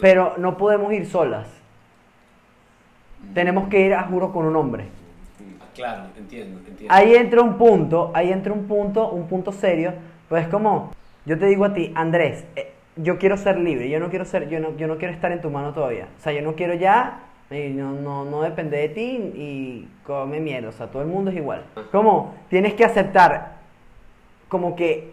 pero 0.00 0.34
no 0.38 0.56
podemos 0.56 0.92
ir 0.92 1.06
solas. 1.06 1.48
Tenemos 3.34 3.68
que 3.68 3.80
ir, 3.80 3.94
a 3.94 4.02
juro, 4.04 4.32
con 4.32 4.46
un 4.46 4.56
hombre. 4.56 4.84
Claro, 5.82 6.02
entiendo, 6.16 6.60
entiendo. 6.60 6.94
Ahí 6.94 7.16
entra 7.16 7.42
un 7.42 7.58
punto, 7.58 8.12
ahí 8.14 8.30
entra 8.30 8.52
un 8.52 8.68
punto, 8.68 9.08
un 9.10 9.26
punto 9.26 9.50
serio, 9.50 9.92
pues 10.28 10.44
es 10.44 10.48
como, 10.48 10.92
yo 11.26 11.36
te 11.36 11.46
digo 11.46 11.64
a 11.64 11.74
ti, 11.74 11.90
Andrés, 11.96 12.44
eh, 12.54 12.72
yo 12.94 13.18
quiero 13.18 13.36
ser 13.36 13.58
libre, 13.58 13.90
yo 13.90 13.98
no 13.98 14.08
quiero 14.08 14.24
ser, 14.24 14.48
yo 14.48 14.60
no, 14.60 14.76
yo 14.76 14.86
no 14.86 14.96
quiero 14.96 15.12
estar 15.12 15.32
en 15.32 15.40
tu 15.40 15.50
mano 15.50 15.72
todavía, 15.72 16.06
o 16.16 16.22
sea, 16.22 16.32
yo 16.32 16.40
no 16.40 16.54
quiero 16.54 16.74
ya, 16.74 17.22
y 17.50 17.70
no, 17.70 17.90
no, 17.94 18.24
no 18.24 18.42
depende 18.42 18.76
de 18.76 18.90
ti 18.90 19.02
y 19.34 19.88
come 20.06 20.38
mierda, 20.38 20.68
o 20.68 20.72
sea, 20.72 20.86
todo 20.86 21.02
el 21.02 21.08
mundo 21.08 21.32
es 21.32 21.36
igual. 21.36 21.64
Como, 21.90 22.32
tienes 22.48 22.74
que 22.74 22.84
aceptar 22.84 23.56
como 24.48 24.76
que 24.76 25.10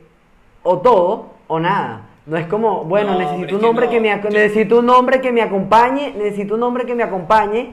o 0.61 0.77
todo 0.77 1.31
o 1.47 1.59
nada. 1.59 2.01
No 2.27 2.37
es 2.37 2.45
como, 2.45 2.83
bueno, 2.83 3.13
No, 3.13 3.19
necesito 3.19 3.55
un 3.55 3.61
que 3.61 3.65
hombre 3.67 3.85
no. 3.87 3.91
que 3.91 3.99
me 3.99 4.09
Yo- 4.09 4.29
necesito 4.29 4.79
un 4.79 4.89
hombre 4.91 5.19
que 5.19 5.31
me 5.31 5.41
acompañe, 5.41 6.13
necesito 6.15 6.53
un 6.53 6.61
hombre 6.61 6.85
que 6.85 6.93
me 6.93 7.01
acompañe 7.01 7.71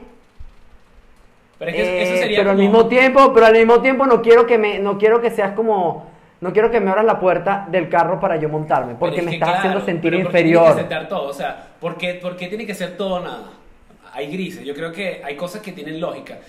Pero 1.59 1.71
es 1.71 1.77
que 1.77 1.96
eh, 1.96 1.96
sería 2.27 2.39
pero 2.39 2.51
al 2.51 2.57
mismo 2.57 2.87
tiempo, 2.87 3.33
pero 3.33 3.45
al 3.45 3.53
mismo 3.53 3.81
tiempo 3.81 4.05
no 4.05 4.21
quiero 4.21 4.45
que 4.45 4.57
me, 4.57 4.79
no 4.79 4.97
quiero 4.97 5.21
que 5.21 5.31
seas 5.31 5.53
como, 5.53 6.05
no 6.41 6.53
quiero 6.53 6.69
que 6.69 6.79
me 6.79 6.89
abras 6.89 7.05
la 7.05 7.19
puerta 7.19 7.67
del 7.69 7.89
carro 7.89 8.19
para 8.19 8.37
yo 8.37 8.49
montarme, 8.49 8.95
porque 8.95 9.19
es 9.19 9.25
me 9.25 9.33
estás 9.33 9.49
claro, 9.49 9.59
haciendo 9.59 9.85
sentir 9.85 10.11
pero 10.11 10.23
¿por 10.23 10.31
qué 10.31 10.37
tiene 10.37 10.49
inferior. 10.49 10.75
que 10.75 10.81
aceptar 10.81 11.07
todo? 11.07 11.27
O 11.29 11.33
sea, 11.33 11.67
¿por 11.79 11.97
qué, 11.97 12.13
por 12.15 12.35
qué 12.35 12.47
tiene 12.47 12.65
que 12.65 12.75
ser 12.75 12.95
todo 12.97 13.19
nada? 13.19 13.51
Hay 14.13 14.31
grises. 14.31 14.63
Yo 14.63 14.73
creo 14.73 14.91
que 14.91 15.21
hay 15.23 15.35
cosas 15.35 15.61
que 15.61 15.71
tienen 15.71 15.99
lógica. 15.99 16.39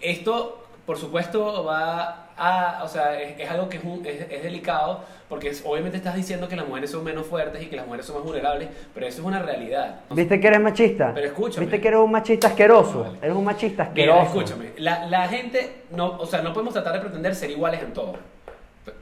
Esto, 0.00 0.59
por 0.86 0.96
supuesto, 0.98 1.64
va 1.64 2.28
a... 2.36 2.82
O 2.84 2.88
sea, 2.88 3.20
es, 3.20 3.38
es 3.38 3.50
algo 3.50 3.68
que 3.68 3.76
es, 3.76 3.84
un- 3.84 4.04
es, 4.04 4.26
es 4.30 4.42
delicado 4.42 5.00
porque 5.28 5.48
es- 5.50 5.62
obviamente 5.64 5.98
estás 5.98 6.14
diciendo 6.16 6.48
que 6.48 6.56
las 6.56 6.66
mujeres 6.66 6.90
son 6.90 7.04
menos 7.04 7.26
fuertes 7.26 7.62
y 7.62 7.66
que 7.66 7.76
las 7.76 7.84
mujeres 7.86 8.06
son 8.06 8.16
más 8.16 8.24
vulnerables, 8.24 8.68
pero 8.94 9.06
eso 9.06 9.20
es 9.20 9.26
una 9.26 9.40
realidad. 9.40 10.00
¿Viste 10.10 10.40
que 10.40 10.46
eres 10.48 10.60
machista? 10.60 11.12
Pero 11.14 11.26
escúchame. 11.28 11.66
¿Viste 11.66 11.80
que 11.80 11.88
eres 11.88 12.00
un 12.00 12.10
machista 12.10 12.48
asqueroso? 12.48 13.02
Vale. 13.04 13.18
Eres 13.22 13.36
un 13.36 13.44
machista 13.44 13.90
Mira, 13.94 14.14
asqueroso. 14.22 14.40
escúchame, 14.40 14.72
la, 14.78 15.06
la 15.06 15.28
gente, 15.28 15.82
no, 15.90 16.18
o 16.18 16.26
sea, 16.26 16.42
no 16.42 16.52
podemos 16.52 16.72
tratar 16.74 16.94
de 16.94 17.00
pretender 17.00 17.34
ser 17.34 17.50
iguales 17.50 17.82
en 17.82 17.92
todo. 17.92 18.14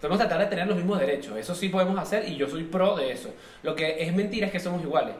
Podemos 0.00 0.19
tratar 0.19 0.40
de 0.40 0.46
tener 0.46 0.66
los 0.66 0.76
mismos 0.76 0.98
derechos, 0.98 1.36
eso 1.36 1.54
sí 1.54 1.69
podemos 1.69 1.98
hacer 1.98 2.28
y 2.28 2.36
yo 2.36 2.48
soy 2.48 2.64
pro 2.64 2.96
de 2.96 3.12
eso. 3.12 3.30
Lo 3.62 3.75
que 3.75 4.02
es 4.02 4.12
mentira 4.14 4.46
es 4.46 4.52
que 4.52 4.60
somos 4.60 4.82
iguales. 4.82 5.14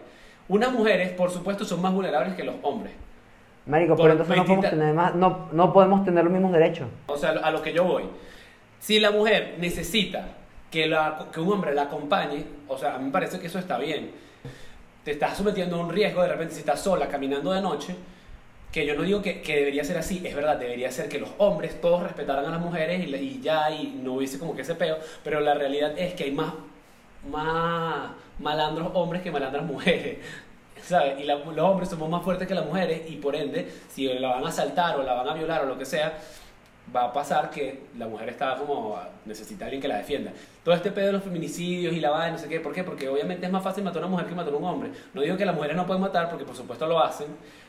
Unas 0.49 0.73
mujeres, 0.73 1.11
por 1.11 1.31
supuesto, 1.31 1.65
son 1.65 1.81
más 1.81 1.93
vulnerables 1.93 2.35
que 2.35 2.43
los 2.43 2.57
hombres. 2.63 2.93
Marico, 3.69 3.97
pero 3.97 4.13
entonces 4.13 4.35
no 4.35 4.45
podemos, 4.47 4.71
tener 4.71 4.95
más, 4.95 5.15
no, 5.15 5.49
no 5.53 5.73
podemos 5.75 6.03
tener 6.03 6.25
los 6.25 6.33
mismos 6.33 6.53
derechos. 6.53 6.89
O 7.07 7.19
sea, 7.19 7.31
a 7.31 7.51
lo 7.51 7.61
que 7.61 7.75
yo 7.75 7.85
voy. 7.85 8.05
Si 8.81 8.99
la 8.99 9.11
mujer 9.11 9.57
necesita 9.59 10.27
que, 10.71 10.87
la, 10.87 11.27
que 11.31 11.39
un 11.41 11.53
hombre 11.53 11.75
la 11.75 11.83
acompañe, 11.83 12.45
o 12.67 12.79
sea, 12.79 12.95
a 12.95 12.99
mí 12.99 13.05
me 13.05 13.11
parece 13.11 13.39
que 13.39 13.47
eso 13.47 13.59
está 13.59 13.77
bien. 13.77 14.11
Te 15.05 15.11
estás 15.11 15.37
sometiendo 15.37 15.77
a 15.77 15.81
un 15.81 15.91
riesgo 15.91 16.23
de 16.23 16.29
repente 16.29 16.55
si 16.55 16.61
estás 16.61 16.81
sola 16.81 17.09
caminando 17.09 17.53
de 17.53 17.61
noche, 17.61 17.95
que 18.73 18.87
yo 18.87 18.95
no 18.95 19.03
digo 19.03 19.21
que, 19.21 19.43
que 19.43 19.57
debería 19.57 19.85
ser 19.85 19.99
así, 19.99 20.23
es 20.25 20.35
verdad, 20.35 20.57
debería 20.57 20.91
ser 20.91 21.11
que 21.11 21.19
los 21.19 21.31
hombres 21.37 21.79
todos 21.79 22.03
respetaran 22.03 22.47
a 22.47 22.51
las 22.51 22.61
mujeres 22.61 23.07
y, 23.07 23.15
y 23.15 23.41
ya, 23.43 23.71
y 23.71 24.01
no 24.03 24.15
hubiese 24.15 24.39
como 24.39 24.57
que 24.57 24.63
ese 24.63 24.77
peo, 24.77 24.97
pero 25.23 25.41
la 25.41 25.53
realidad 25.53 25.93
es 25.99 26.15
que 26.15 26.25
hay 26.25 26.33
más, 26.33 26.55
más 27.31 28.13
malandros 28.39 28.91
hombres 28.95 29.21
que 29.21 29.31
malandras 29.31 29.65
mujeres. 29.65 30.19
¿Sabes? 30.83 31.21
Y 31.21 31.25
la- 31.25 31.37
los 31.37 31.59
hombres 31.59 31.89
somos 31.89 32.09
más 32.09 32.23
fuertes 32.23 32.47
que 32.49 32.55
las 32.55 32.65
mujeres 32.67 33.03
y 33.11 33.17
por 33.17 33.35
ende, 33.37 33.69
si 33.89 34.09
la 34.09 34.29
van 34.31 34.45
a 34.45 34.49
asaltar 34.49 34.99
o 34.99 35.03
la 35.03 35.15
van 35.15 35.29
a 35.29 35.35
violar 35.35 35.63
o 35.65 35.67
lo 35.67 35.79
que 35.79 35.85
sea, 35.85 36.19
va 36.95 37.05
a 37.05 37.13
pasar 37.13 37.51
que 37.51 37.81
la 37.99 38.07
mujer 38.09 38.31
está 38.31 38.57
como 38.57 38.97
necesita 39.27 39.65
a 39.65 39.67
alguien 39.67 39.83
que 39.83 39.89
la 39.89 39.99
defienda. 39.99 40.33
Todo 40.65 40.75
este 40.75 40.91
pedo 40.91 41.07
de 41.09 41.13
los 41.13 41.23
feminicidios 41.23 41.93
y 41.93 42.01
la 42.01 42.09
vaina, 42.11 42.33
no 42.33 42.39
sé 42.39 42.49
qué, 42.49 42.61
¿por 42.61 42.73
qué? 42.73 42.83
Porque 42.83 43.09
obviamente 43.09 43.45
es 43.45 43.53
más 43.53 43.63
fácil 43.63 43.85
matar 43.85 44.03
a 44.03 44.07
una 44.07 44.13
mujer 44.13 44.27
que 44.27 44.35
matar 44.35 44.55
a 44.55 44.57
un 44.57 44.65
hombre. 44.65 44.91
No 45.13 45.21
digo 45.21 45.37
que 45.37 45.45
las 45.45 45.55
mujeres 45.55 45.77
no 45.77 45.87
pueden 45.87 46.01
matar, 46.01 46.31
porque 46.31 46.47
por 46.47 46.57
supuesto 46.57 46.87
lo 46.87 46.99
hacen, 46.99 47.27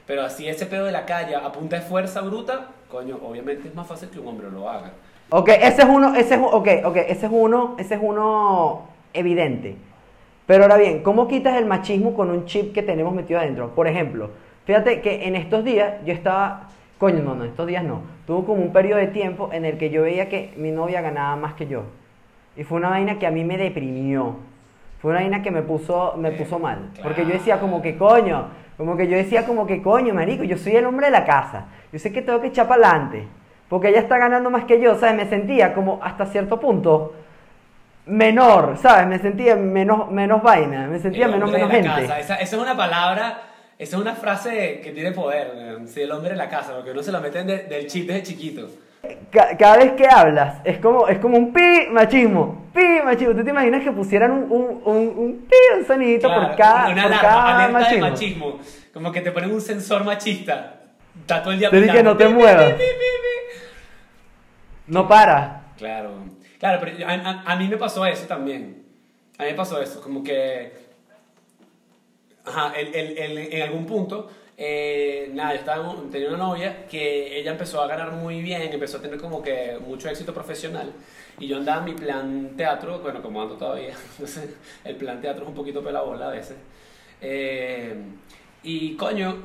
pero 0.07 0.21
así 0.23 0.47
ese 0.47 0.65
pedo 0.67 0.85
de 0.85 0.93
la 0.93 1.05
calle 1.05 1.35
a 1.35 1.51
punta 1.51 1.75
de 1.75 1.81
fuerza 1.81 2.21
bruta, 2.21 2.67
coño, 2.89 3.19
obviamente 3.21 3.67
es 3.67 3.75
más 3.75 3.87
fácil 3.87 4.09
que 4.09 4.19
un 4.19 4.27
hombre 4.27 4.49
lo 4.49 4.69
haga. 4.69 4.91
Ok, 5.31 5.49
ese 5.49 5.81
es 5.81 5.87
uno, 5.89 6.15
ese 6.15 6.35
es, 6.35 6.39
un- 6.39 6.45
ok, 6.53 6.67
ok, 6.85 6.95
ese 7.07 7.25
es 7.25 7.31
uno, 7.31 7.75
ese 7.77 7.95
es 7.95 7.99
uno 8.01 8.87
evidente. 9.13 9.75
Pero 10.49 10.63
ahora 10.63 10.77
bien, 10.77 11.03
¿cómo 11.03 11.27
quitas 11.27 11.57
el 11.57 11.67
machismo 11.67 12.15
con 12.15 12.31
un 12.31 12.45
chip 12.45 12.73
que 12.73 12.81
tenemos 12.81 13.13
metido 13.13 13.39
adentro? 13.39 13.75
Por 13.75 13.87
ejemplo, 13.87 14.31
fíjate 14.65 14.99
que 14.99 15.27
en 15.27 15.35
estos 15.35 15.63
días 15.63 16.03
yo 16.07 16.11
estaba, 16.11 16.69
coño, 16.97 17.21
no, 17.21 17.35
no, 17.35 17.43
estos 17.43 17.67
días 17.67 17.83
no. 17.83 18.01
Tuvo 18.25 18.45
como 18.45 18.63
un 18.63 18.73
periodo 18.73 18.97
de 18.97 19.05
tiempo 19.09 19.51
en 19.53 19.63
el 19.63 19.77
que 19.77 19.91
yo 19.91 20.01
veía 20.01 20.27
que 20.27 20.51
mi 20.57 20.71
novia 20.71 21.01
ganaba 21.01 21.35
más 21.35 21.53
que 21.53 21.67
yo. 21.67 21.83
Y 22.57 22.63
fue 22.63 22.79
una 22.79 22.89
vaina 22.89 23.19
que 23.19 23.27
a 23.27 23.29
mí 23.31 23.43
me 23.43 23.59
deprimió. 23.59 24.37
Fue 24.99 25.11
una 25.11 25.19
vaina 25.19 25.43
que 25.43 25.51
me 25.51 25.61
puso, 25.61 26.15
me 26.17 26.29
Eh, 26.29 26.31
puso 26.31 26.57
mal. 26.57 26.79
claro. 26.95 27.03
Porque 27.03 27.25
yo 27.27 27.33
decía 27.33 27.59
como 27.59 27.83
que 27.83 27.95
coño, 27.95 28.47
como 28.75 28.97
que 28.97 29.07
yo 29.07 29.17
decía 29.17 29.45
como 29.45 29.67
que 29.67 29.83
coño, 29.83 30.15
marico, 30.15 30.43
yo 30.45 30.57
soy 30.57 30.75
el 30.77 30.85
hombre 30.87 31.05
de 31.05 31.11
la 31.11 31.25
casa. 31.25 31.67
Yo 31.93 31.99
sé 31.99 32.11
que 32.11 32.23
tengo 32.23 32.41
que 32.41 32.47
echar 32.47 32.67
para 32.67 32.89
adelante. 32.89 33.27
Porque 33.69 33.89
ella 33.89 33.99
está 33.99 34.17
ganando 34.17 34.49
más 34.49 34.63
que 34.65 34.81
yo, 34.81 34.95
¿sabes? 34.95 35.15
Me 35.15 35.25
sentía 35.29 35.75
como 35.75 35.99
hasta 36.01 36.25
cierto 36.25 36.59
punto 36.59 37.13
menor, 38.09 38.77
¿sabes? 38.81 39.07
Me 39.07 39.19
sentía 39.19 39.55
menos, 39.55 40.11
menos 40.11 40.41
vaina, 40.43 40.87
me 40.87 40.99
sentía 40.99 41.25
El 41.25 41.31
menos, 41.33 41.51
menos 41.51 41.69
de 41.69 41.81
la 41.81 41.83
gente. 41.89 42.01
casa. 42.07 42.19
Esa, 42.19 42.35
esa 42.35 42.55
es 42.55 42.61
una 42.61 42.75
palabra, 42.75 43.41
esa 43.77 43.95
es 43.95 44.01
una 44.01 44.15
frase 44.15 44.81
que 44.83 44.91
tiene 44.91 45.11
poder, 45.11 45.77
sí, 45.85 46.01
el 46.01 46.11
hombre 46.11 46.31
de 46.31 46.35
la 46.37 46.49
casa, 46.49 46.73
porque 46.75 46.91
uno 46.91 47.03
se 47.03 47.11
lo 47.11 47.21
meten 47.21 47.47
de- 47.47 47.63
del 47.63 47.87
chip 47.87 48.07
desde 48.07 48.23
chiquito. 48.23 48.67
Ca- 49.31 49.55
cada 49.57 49.77
vez 49.77 49.93
que 49.93 50.05
hablas 50.09 50.57
es 50.65 50.79
como, 50.79 51.07
es 51.07 51.19
como 51.19 51.37
un 51.37 51.53
pi 51.53 51.87
machismo, 51.89 52.65
pi 52.73 52.99
machismo. 53.03 53.33
¿Tú 53.33 53.43
te 53.45 53.49
imaginas 53.51 53.81
que 53.83 53.91
pusieran 53.93 54.31
un, 54.31 54.43
un, 54.51 54.81
un, 54.83 55.13
un 55.17 55.45
pi, 55.49 55.55
un 55.79 55.85
sonidito 55.85 56.27
Claro, 56.27 56.47
por 56.47 56.57
cada, 56.57 56.89
una 56.89 57.03
por 57.03 57.11
alarma, 57.13 57.21
cada 57.21 57.67
machismo? 57.69 58.05
de 58.05 58.11
machismo. 58.11 58.59
Como 58.93 59.11
que 59.13 59.21
te 59.21 59.31
ponen 59.31 59.51
un 59.53 59.61
sensor 59.61 60.03
machista. 60.03 60.73
Está 61.21 61.41
todo 61.41 61.53
el 61.53 61.59
día 61.59 61.69
Te 61.69 61.77
dije, 61.77 61.89
pitando, 61.91 62.11
no 62.11 62.17
te 62.17 62.27
muevas. 62.27 62.73
No 64.87 65.07
para. 65.07 65.61
Claro, 65.77 66.11
claro, 66.59 66.79
pero 66.81 67.07
a, 67.07 67.11
a- 67.13 67.43
a 67.51 67.55
mí 67.55 67.67
me 67.67 67.77
pasó 67.77 68.05
eso 68.05 68.27
también. 68.27 68.83
A 69.37 69.43
mí 69.43 69.49
me 69.51 69.55
pasó 69.55 69.81
eso, 69.81 70.01
como 70.01 70.23
que. 70.23 70.71
Ajá, 72.45 72.73
el- 72.77 72.93
el- 72.95 73.17
el- 73.17 73.53
en 73.53 73.61
algún 73.61 73.85
punto 73.85 74.29
eh, 74.61 75.29
nada, 75.33 75.53
yo 75.53 75.59
estaba, 75.59 75.95
tenía 76.11 76.27
una 76.29 76.37
novia 76.37 76.85
que 76.87 77.39
ella 77.39 77.51
empezó 77.51 77.81
a 77.81 77.87
ganar 77.87 78.11
muy 78.11 78.41
bien, 78.41 78.61
empezó 78.63 78.97
a 78.97 79.01
tener 79.01 79.17
como 79.17 79.41
que 79.41 79.77
mucho 79.87 80.09
éxito 80.09 80.33
profesional. 80.33 80.91
Y 81.39 81.47
yo 81.47 81.55
andaba 81.57 81.79
en 81.79 81.85
mi 81.85 81.93
plan 81.93 82.49
teatro, 82.57 82.99
bueno, 82.99 83.21
como 83.21 83.41
ando 83.41 83.55
todavía, 83.55 83.93
entonces 84.11 84.57
el 84.83 84.95
plan 84.97 85.21
teatro 85.21 85.43
es 85.43 85.47
un 85.49 85.55
poquito 85.55 85.81
pelabola 85.81 86.27
a 86.27 86.31
veces. 86.31 86.57
Eh, 87.21 87.95
y 88.63 88.95
coño. 88.97 89.37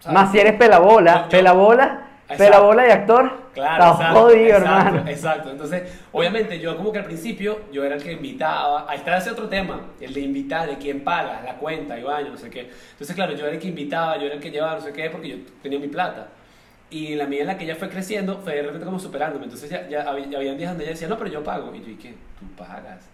¿sabes? 0.00 0.14
Más 0.14 0.32
si 0.32 0.40
eres 0.40 0.54
pelabola, 0.54 1.22
Yo- 1.24 1.28
pelabola, 1.28 2.08
Exacto. 2.28 2.44
pelabola 2.44 2.88
y 2.88 2.90
actor. 2.90 3.32
Claro, 3.54 3.84
Estás 3.84 4.00
exacto, 4.00 4.20
jodido, 4.20 4.46
exacto, 4.46 4.88
hermano. 4.88 5.10
Exacto. 5.10 5.50
Entonces, 5.50 6.00
obviamente, 6.10 6.58
yo 6.58 6.76
como 6.76 6.90
que 6.90 6.98
al 6.98 7.04
principio, 7.04 7.60
yo 7.70 7.84
era 7.84 7.94
el 7.94 8.02
que 8.02 8.12
invitaba. 8.12 8.84
Ahí 8.88 8.98
está 8.98 9.16
ese 9.16 9.30
otro 9.30 9.48
tema, 9.48 9.80
el 10.00 10.12
de 10.12 10.20
invitar, 10.20 10.68
de 10.68 10.76
quién 10.76 11.04
paga, 11.04 11.40
la 11.44 11.54
cuenta, 11.54 11.96
y 11.98 12.02
baño, 12.02 12.30
no 12.30 12.36
sé 12.36 12.50
qué. 12.50 12.70
Entonces, 12.92 13.14
claro, 13.14 13.32
yo 13.34 13.46
era 13.46 13.54
el 13.54 13.60
que 13.60 13.68
invitaba, 13.68 14.16
yo 14.18 14.26
era 14.26 14.34
el 14.34 14.40
que 14.40 14.50
llevaba, 14.50 14.74
no 14.74 14.80
sé 14.80 14.92
qué, 14.92 15.08
porque 15.08 15.28
yo 15.28 15.36
tenía 15.62 15.78
mi 15.78 15.88
plata. 15.88 16.28
Y 16.90 17.12
en 17.12 17.18
la 17.18 17.26
medida 17.26 17.42
en 17.42 17.46
la 17.48 17.58
que 17.58 17.64
ella 17.64 17.76
fue 17.76 17.88
creciendo, 17.88 18.38
fue 18.38 18.56
de 18.56 18.62
repente 18.62 18.84
como 18.84 18.98
superándome. 18.98 19.44
Entonces, 19.44 19.70
ya, 19.70 19.88
ya, 19.88 20.02
había, 20.02 20.26
ya 20.26 20.38
habían 20.38 20.58
días 20.58 20.70
donde 20.70 20.84
ella 20.84 20.92
decía, 20.92 21.08
no, 21.08 21.16
pero 21.16 21.30
yo 21.30 21.44
pago. 21.44 21.72
Y 21.74 21.80
yo, 21.80 21.90
¿y 21.90 21.96
qué? 21.96 22.10
¿Tú 22.10 22.46
pagas? 22.56 23.08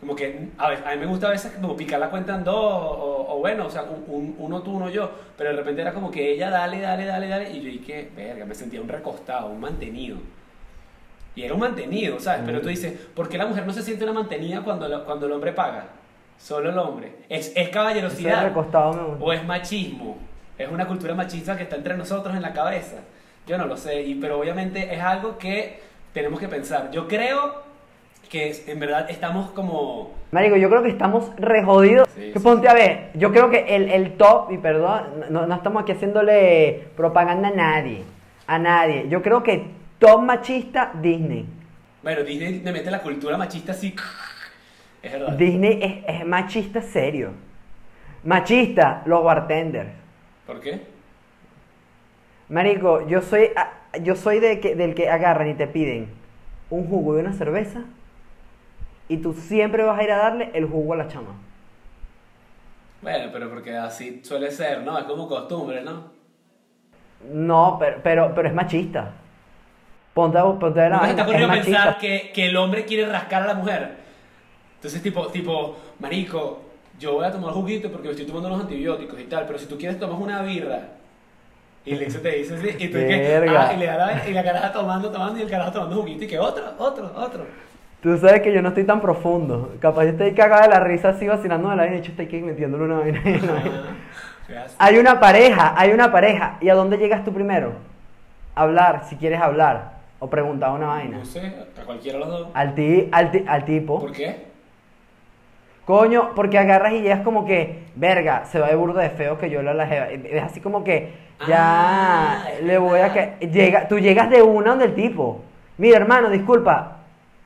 Como 0.00 0.14
que, 0.14 0.48
a, 0.58 0.68
ver, 0.70 0.84
a 0.86 0.92
mí 0.92 0.96
me 1.00 1.06
gusta 1.06 1.26
a 1.26 1.30
veces 1.30 1.52
como 1.60 1.76
picar 1.76 1.98
la 1.98 2.08
cuenta 2.08 2.34
en 2.36 2.44
dos, 2.44 2.54
o, 2.56 3.26
o 3.30 3.38
bueno, 3.40 3.66
o 3.66 3.70
sea, 3.70 3.82
un, 3.82 4.04
un- 4.06 4.36
uno 4.38 4.62
tú, 4.62 4.72
uno 4.76 4.88
yo, 4.88 5.10
pero 5.36 5.50
de 5.50 5.56
repente 5.56 5.82
era 5.82 5.92
como 5.92 6.10
que 6.10 6.32
ella 6.32 6.50
dale, 6.50 6.80
dale, 6.80 7.04
dale, 7.04 7.26
dale, 7.28 7.50
y 7.50 7.60
yo, 7.62 7.68
¿y 7.68 7.78
qué? 7.78 8.08
Verga, 8.14 8.44
me 8.44 8.54
sentía 8.54 8.80
un 8.80 8.88
recostado, 8.88 9.48
un 9.48 9.58
mantenido. 9.60 10.18
Y 11.34 11.42
era 11.42 11.54
un 11.54 11.60
mantenido, 11.60 12.18
¿sabes? 12.20 12.42
Pero 12.46 12.60
tú 12.60 12.68
dices, 12.68 12.92
¿por 13.14 13.28
qué 13.28 13.38
la 13.38 13.46
mujer 13.46 13.66
no 13.66 13.72
se 13.72 13.82
siente 13.82 14.04
una 14.04 14.12
mantenida 14.12 14.60
cuando, 14.62 14.86
la- 14.88 15.00
cuando 15.04 15.26
el 15.26 15.32
hombre 15.32 15.52
paga? 15.52 15.86
Solo 16.38 16.70
el 16.70 16.78
hombre. 16.78 17.16
¿Es, 17.28 17.52
es 17.56 17.68
caballerosidad? 17.70 18.44
recostado. 18.44 19.16
¿O 19.20 19.32
es 19.32 19.44
machismo? 19.44 20.16
¿Es 20.56 20.68
una 20.70 20.86
cultura 20.86 21.14
machista 21.14 21.56
que 21.56 21.64
está 21.64 21.74
entre 21.76 21.96
nosotros 21.96 22.34
en 22.36 22.42
la 22.42 22.52
cabeza? 22.52 22.98
Yo 23.48 23.58
no 23.58 23.66
lo 23.66 23.76
sé, 23.76 24.02
y, 24.02 24.14
pero 24.16 24.38
obviamente 24.38 24.94
es 24.94 25.00
algo 25.00 25.38
que 25.38 25.80
tenemos 26.12 26.38
que 26.38 26.48
pensar. 26.48 26.90
Yo 26.92 27.08
creo 27.08 27.62
que 28.28 28.54
en 28.66 28.78
verdad 28.80 29.10
estamos 29.10 29.50
como... 29.50 30.12
Marico, 30.30 30.56
yo 30.56 30.68
creo 30.68 30.82
que 30.82 30.90
estamos 30.90 31.30
re 31.38 31.62
jodidos. 31.64 32.08
Sí, 32.14 32.30
que 32.32 32.38
sí. 32.38 32.44
ponte 32.44 32.68
a 32.68 32.74
ver, 32.74 33.10
yo 33.14 33.32
creo 33.32 33.48
que 33.50 33.74
el, 33.74 33.88
el 33.90 34.12
top, 34.16 34.52
y 34.52 34.58
perdón, 34.58 35.24
no, 35.30 35.46
no 35.46 35.54
estamos 35.54 35.82
aquí 35.82 35.92
haciéndole 35.92 36.88
propaganda 36.96 37.48
a 37.48 37.52
nadie. 37.52 38.02
A 38.46 38.58
nadie. 38.58 39.08
Yo 39.08 39.22
creo 39.22 39.42
que 39.42 39.64
top 39.98 40.20
machista, 40.22 40.92
Disney. 41.00 41.46
Bueno, 42.02 42.22
Disney 42.22 42.60
me 42.64 42.72
mete 42.72 42.90
la 42.90 43.00
cultura 43.02 43.36
machista 43.36 43.72
así... 43.72 43.94
Es 45.02 45.12
verdad. 45.12 45.32
Disney 45.34 45.78
es, 46.06 46.16
es 46.20 46.26
machista 46.26 46.82
serio. 46.82 47.30
Machista, 48.24 49.02
los 49.06 49.22
bartenders. 49.22 49.90
¿Por 50.44 50.60
qué? 50.60 50.80
Marico, 52.48 53.06
yo 53.06 53.22
soy, 53.22 53.50
a- 53.56 53.98
yo 54.02 54.16
soy 54.16 54.40
de 54.40 54.58
que, 54.60 54.74
del 54.74 54.94
que 54.94 55.08
agarran 55.08 55.48
y 55.50 55.54
te 55.54 55.66
piden 55.66 56.08
un 56.70 56.86
jugo 56.88 57.16
y 57.16 57.20
una 57.20 57.32
cerveza. 57.32 57.82
Y 59.08 59.18
tú 59.18 59.32
siempre 59.32 59.82
vas 59.84 59.98
a 59.98 60.02
ir 60.02 60.12
a 60.12 60.18
darle 60.18 60.50
el 60.54 60.66
jugo 60.66 60.92
a 60.92 60.96
la 60.96 61.08
chama. 61.08 61.34
Bueno, 63.00 63.30
pero 63.32 63.48
porque 63.48 63.76
así 63.76 64.20
suele 64.24 64.50
ser, 64.50 64.82
¿no? 64.82 64.98
Es 64.98 65.04
como 65.04 65.28
costumbre, 65.28 65.82
¿no? 65.82 66.10
No, 67.32 67.76
pero, 67.78 68.00
pero, 68.02 68.32
pero 68.34 68.48
es 68.48 68.54
machista. 68.54 69.12
Ponte 70.14 70.38
a, 70.38 70.42
ponte 70.44 70.80
ver 70.80 70.90
la 70.90 71.06
¿No 71.06 71.14
te 71.14 71.22
ocurrido 71.22 71.44
es 71.44 71.48
machista. 71.48 71.84
pensar 71.84 71.98
que, 71.98 72.32
que 72.32 72.46
el 72.46 72.56
hombre 72.56 72.84
quiere 72.84 73.06
rascar 73.06 73.42
a 73.44 73.46
la 73.46 73.54
mujer? 73.54 73.96
Entonces, 74.74 75.02
tipo, 75.02 75.26
tipo, 75.28 75.76
marico, 75.98 76.60
yo 76.98 77.14
voy 77.14 77.24
a 77.24 77.32
tomar 77.32 77.52
juguito 77.52 77.90
porque 77.90 78.08
me 78.08 78.12
estoy 78.12 78.26
tomando 78.26 78.48
los 78.48 78.60
antibióticos 78.60 79.18
y 79.20 79.24
tal, 79.24 79.46
pero 79.46 79.58
si 79.58 79.66
tú 79.66 79.78
quieres 79.78 79.98
tomas 79.98 80.20
una 80.20 80.42
birra. 80.42 80.80
Y 81.84 81.94
le 81.94 82.06
te 82.06 82.30
dice 82.30 82.54
así, 82.54 82.68
y 82.78 82.88
tú 82.88 82.98
que, 82.98 83.48
ah, 83.56 83.72
y 83.72 83.78
le 83.78 83.86
da 83.86 83.96
la, 83.96 84.28
y 84.28 84.32
la 84.32 84.44
caraja 84.44 84.72
tomando, 84.72 85.10
tomando, 85.10 85.38
y 85.38 85.42
el 85.42 85.50
carajo 85.50 85.72
tomando 85.72 85.96
juguito, 85.96 86.24
y 86.24 86.26
que 86.26 86.38
otro, 86.38 86.64
otro, 86.78 87.10
otro. 87.16 87.46
Tú 88.02 88.16
sabes 88.18 88.42
que 88.42 88.52
yo 88.52 88.62
no 88.62 88.68
estoy 88.68 88.84
tan 88.84 89.00
profundo. 89.00 89.74
Capaz 89.80 90.04
yo 90.04 90.10
estoy 90.10 90.32
cagada 90.32 90.62
de 90.62 90.68
la 90.68 90.80
risa 90.80 91.10
así 91.10 91.26
vacilando 91.26 91.68
de 91.70 91.76
la 91.76 91.82
vaina 91.82 91.96
y 91.98 92.02
yo 92.02 92.10
estoy 92.10 92.26
aquí 92.26 92.38
metiéndole 92.40 92.84
una 92.84 92.98
vaina. 93.00 93.20
Hay 94.78 94.96
una 94.96 95.20
pareja, 95.20 95.74
hay 95.76 95.90
una 95.92 96.10
pareja. 96.10 96.56
¿Y 96.62 96.70
a 96.70 96.74
dónde 96.74 96.96
llegas 96.96 97.22
tú 97.22 97.34
primero? 97.34 97.72
Hablar, 98.54 99.04
si 99.08 99.16
quieres 99.16 99.40
hablar. 99.40 99.98
O 100.20 100.30
preguntar 100.30 100.70
una 100.72 100.86
vaina. 100.86 101.18
No 101.18 101.24
sé, 101.26 101.52
a 101.80 101.84
cualquiera 101.84 102.18
de 102.18 102.24
los 102.24 102.30
dos. 102.30 102.48
Al, 102.54 102.74
ti, 102.74 103.08
al, 103.12 103.30
ti- 103.30 103.44
al 103.46 103.64
tipo. 103.66 104.00
¿Por 104.00 104.12
qué? 104.12 104.46
Coño, 105.84 106.30
porque 106.34 106.58
agarras 106.58 106.92
y 106.94 107.00
llegas 107.02 107.20
como 107.20 107.44
que, 107.46 107.84
verga, 107.94 108.44
se 108.46 108.58
va 108.58 108.68
de 108.68 108.74
burdo 108.76 108.98
de 109.00 109.10
feo 109.10 109.38
que 109.38 109.48
yo 109.50 109.62
lo 109.62 109.72
la 109.74 109.86
jeva. 109.86 110.06
Es 110.08 110.42
así 110.42 110.60
como 110.60 110.82
que, 110.84 111.12
ya, 111.46 111.58
Ah, 111.60 112.44
le 112.62 112.78
voy 112.78 113.00
a 113.00 113.12
que. 113.12 113.46
Llega, 113.48 113.86
tú 113.88 113.98
llegas 113.98 114.28
de 114.30 114.42
una 114.42 114.70
donde 114.70 114.86
el 114.86 114.94
tipo. 114.94 115.42
Mira, 115.78 115.98
hermano, 115.98 116.30
disculpa. 116.30 116.97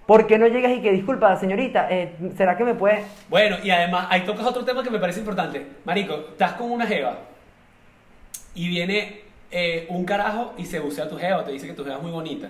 ¿Por 0.06 0.26
qué 0.26 0.37
no 0.38 0.47
llegas 0.49 0.73
y 0.73 0.82
que, 0.82 0.90
disculpa, 0.90 1.37
señorita, 1.37 1.87
eh, 1.90 2.16
¿será 2.37 2.56
que 2.56 2.64
me 2.64 2.75
puede.? 2.75 3.04
Bueno, 3.28 3.56
y 3.62 3.71
además, 3.71 4.06
ahí 4.11 4.23
tocas 4.23 4.44
otro 4.47 4.64
tema 4.64 4.82
que 4.82 4.90
me 4.90 4.99
parece 4.99 5.21
importante. 5.21 5.64
Marico, 5.85 6.14
estás 6.32 6.52
con 6.52 6.71
una 6.71 6.87
jeva 6.87 7.18
y 8.54 8.68
viene 8.68 9.23
eh, 9.50 9.87
un 9.88 10.04
carajo 10.04 10.54
y 10.59 10.66
se 10.66 10.80
bucea 10.80 11.04
a 11.04 11.09
tu 11.09 11.16
jeva, 11.18 11.44
te 11.44 11.52
dice 11.52 11.66
que 11.66 11.73
tu 11.73 11.85
jeva 11.85 11.97
es 11.97 12.02
muy 12.02 12.11
bonita. 12.11 12.49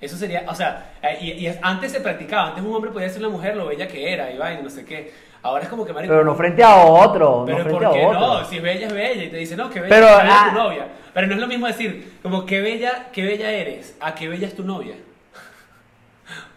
Eso 0.00 0.16
sería, 0.16 0.44
o 0.48 0.54
sea, 0.54 0.92
eh, 1.02 1.18
y, 1.20 1.30
y 1.32 1.46
es- 1.46 1.58
antes 1.62 1.92
se 1.92 2.00
practicaba, 2.00 2.48
antes 2.48 2.64
un 2.64 2.74
hombre 2.74 2.90
podía 2.90 3.06
decir 3.08 3.22
a 3.22 3.28
una 3.28 3.36
mujer 3.36 3.56
lo 3.56 3.66
bella 3.66 3.86
que 3.88 4.12
era 4.12 4.30
y 4.30 4.36
vaina, 4.38 4.60
no 4.62 4.70
sé 4.70 4.84
qué. 4.84 5.12
Ahora 5.42 5.62
es 5.64 5.68
como 5.68 5.84
que, 5.86 5.92
marico, 5.92 6.12
Pero 6.12 6.24
no 6.24 6.34
frente 6.34 6.62
a 6.64 6.76
otro, 6.76 7.44
pero 7.46 7.58
no 7.58 7.64
¿por 7.64 7.78
frente 7.78 7.96
qué 7.98 8.04
a 8.04 8.08
otro. 8.08 8.20
no? 8.20 8.44
Si 8.44 8.56
es 8.56 8.62
bella, 8.62 8.86
es 8.88 8.92
bella. 8.92 9.24
Y 9.24 9.28
te 9.28 9.36
dice, 9.36 9.56
no, 9.56 9.70
que 9.70 9.80
bella, 9.80 9.94
Pero, 9.94 10.06
es 10.08 10.24
ah. 10.28 10.46
tu 10.50 10.58
novia. 10.58 10.86
Pero 11.14 11.26
no 11.28 11.34
es 11.34 11.40
lo 11.40 11.46
mismo 11.46 11.66
decir, 11.66 12.18
como, 12.22 12.44
qué 12.44 12.60
bella, 12.60 13.06
qué 13.12 13.22
bella 13.24 13.50
eres, 13.52 13.96
a 14.00 14.14
qué 14.14 14.28
bella 14.28 14.46
es 14.48 14.56
tu 14.56 14.64
novia. 14.64 14.96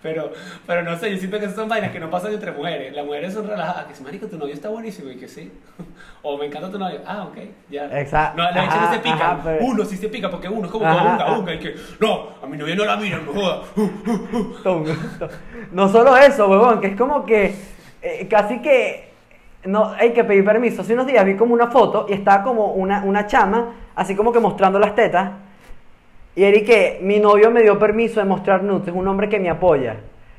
Pero, 0.02 0.32
pero 0.66 0.82
no 0.84 0.98
sé, 0.98 1.12
yo 1.12 1.18
siento 1.18 1.38
que 1.40 1.46
esas 1.46 1.58
son 1.58 1.68
vainas 1.68 1.92
que 1.92 2.00
no 2.00 2.10
pasan 2.10 2.32
entre 2.34 2.52
mujeres. 2.54 2.94
Las 2.96 3.06
mujeres 3.06 3.34
son 3.34 3.46
relajadas, 3.48 3.86
que 3.86 3.94
si, 3.96 4.02
marico, 4.04 4.28
tu 4.28 4.38
novio 4.38 4.54
está 4.54 4.70
buenísimo 4.70 5.10
y 5.12 5.18
que 5.18 5.28
sí. 5.28 5.52
O 6.22 6.38
me 6.38 6.46
encanta 6.48 6.70
tu 6.70 6.78
novio. 6.78 7.00
Ah, 7.06 7.24
ok, 7.30 7.38
ya. 7.70 7.86
Exacto. 8.00 8.38
No, 8.42 8.44
la 8.52 8.62
gente 8.62 8.76
no 8.86 8.92
se 8.94 9.00
pica. 9.00 9.14
ajá, 9.32 9.40
pero- 9.44 9.66
Uno 9.66 9.86
sí 9.86 9.96
se 9.98 10.10
pica 10.10 10.30
porque 10.30 10.50
uno 10.50 10.66
es 10.66 10.72
como 10.72 10.86
Ajá, 10.86 11.14
unga, 11.14 11.40
unga. 11.40 11.54
Y 11.54 11.60
que, 11.60 11.76
no, 12.00 12.30
a 12.42 12.46
mi 12.48 12.58
novia 12.58 12.76
no 12.76 12.86
la 12.86 12.98
miran, 12.98 13.26
no 13.26 13.34
joda. 13.34 13.62
No 15.72 15.90
solo 15.90 16.18
eso, 16.18 16.48
huevón, 16.50 16.82
que 16.82 16.88
es 16.88 16.98
como 16.98 17.26
que 17.26 17.56
eh, 18.02 18.28
casi 18.30 18.62
que 18.62 19.10
no 19.66 19.92
hay 19.98 20.14
que 20.14 20.24
pedir 20.24 20.44
permiso. 20.46 20.82
Hace 20.82 20.94
unos 20.94 21.08
días 21.08 21.24
vi 21.26 21.36
como 21.36 21.54
una 21.54 21.68
foto 21.68 22.06
y 22.10 22.14
estaba 22.14 22.44
como 22.44 22.68
una, 22.74 23.04
una 23.04 23.28
chama, 23.28 23.74
así 23.96 24.16
como 24.16 24.32
que 24.32 24.40
mostrando 24.40 24.80
las 24.80 24.96
tetas. 24.96 25.32
Y 26.40 26.44
era 26.46 26.58
y 26.58 26.64
que 26.64 27.00
mi 27.02 27.20
novio 27.20 27.52
me 27.52 27.62
dio 27.62 27.78
permiso 27.78 28.22
de 28.22 28.26
mostrar 28.26 28.64
nudes, 28.64 28.88
es 28.88 28.94
un 28.94 29.06
hombre 29.10 29.28
que 29.28 29.40
me 29.42 29.50
apoya. 29.50 29.98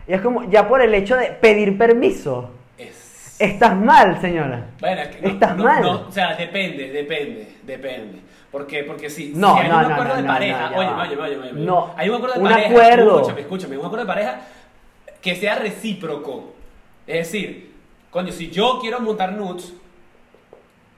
Y 0.08 0.14
es 0.14 0.22
como, 0.22 0.48
ya 0.50 0.66
por 0.66 0.80
el 0.80 0.94
hecho 0.94 1.14
de 1.14 1.26
pedir 1.26 1.76
permiso, 1.76 2.50
Es... 2.78 3.36
estás 3.38 3.76
mal, 3.76 4.18
señora. 4.18 4.64
Bueno, 4.80 5.02
es 5.02 5.08
que 5.08 5.20
no, 5.20 5.28
Estás 5.28 5.56
no, 5.58 5.64
mal. 5.64 5.82
no, 5.82 5.92
o 6.08 6.10
sea, 6.10 6.34
depende, 6.36 6.88
depende, 6.90 7.56
depende. 7.64 8.18
¿Por 8.50 8.66
qué? 8.66 8.82
Porque 8.84 9.10
si, 9.10 9.32
No, 9.34 9.54
si 9.56 9.60
hay 9.60 9.68
no, 9.68 9.78
un 9.78 9.92
acuerdo 9.92 10.14
no, 10.16 10.22
de 10.22 10.26
pareja, 10.28 10.72
oye, 10.74 10.88
oye, 10.88 11.16
oye, 11.16 11.36
oye, 11.36 11.52
No, 11.52 11.92
hay 11.98 12.08
un 12.08 12.14
acuerdo 12.16 12.34
de 12.36 12.40
un 12.40 12.48
pareja, 12.48 12.68
acuerdo. 12.70 13.16
escúchame, 13.16 13.40
escúchame, 13.42 13.76
un 13.76 13.84
acuerdo 13.84 14.04
de 14.06 14.12
pareja 14.14 14.40
que 15.20 15.36
sea 15.36 15.56
recíproco. 15.56 16.54
Es 17.06 17.30
decir, 17.30 17.72
coño, 18.10 18.32
si 18.32 18.48
yo 18.50 18.78
quiero 18.80 19.00
montar 19.00 19.32
nudes 19.32 19.74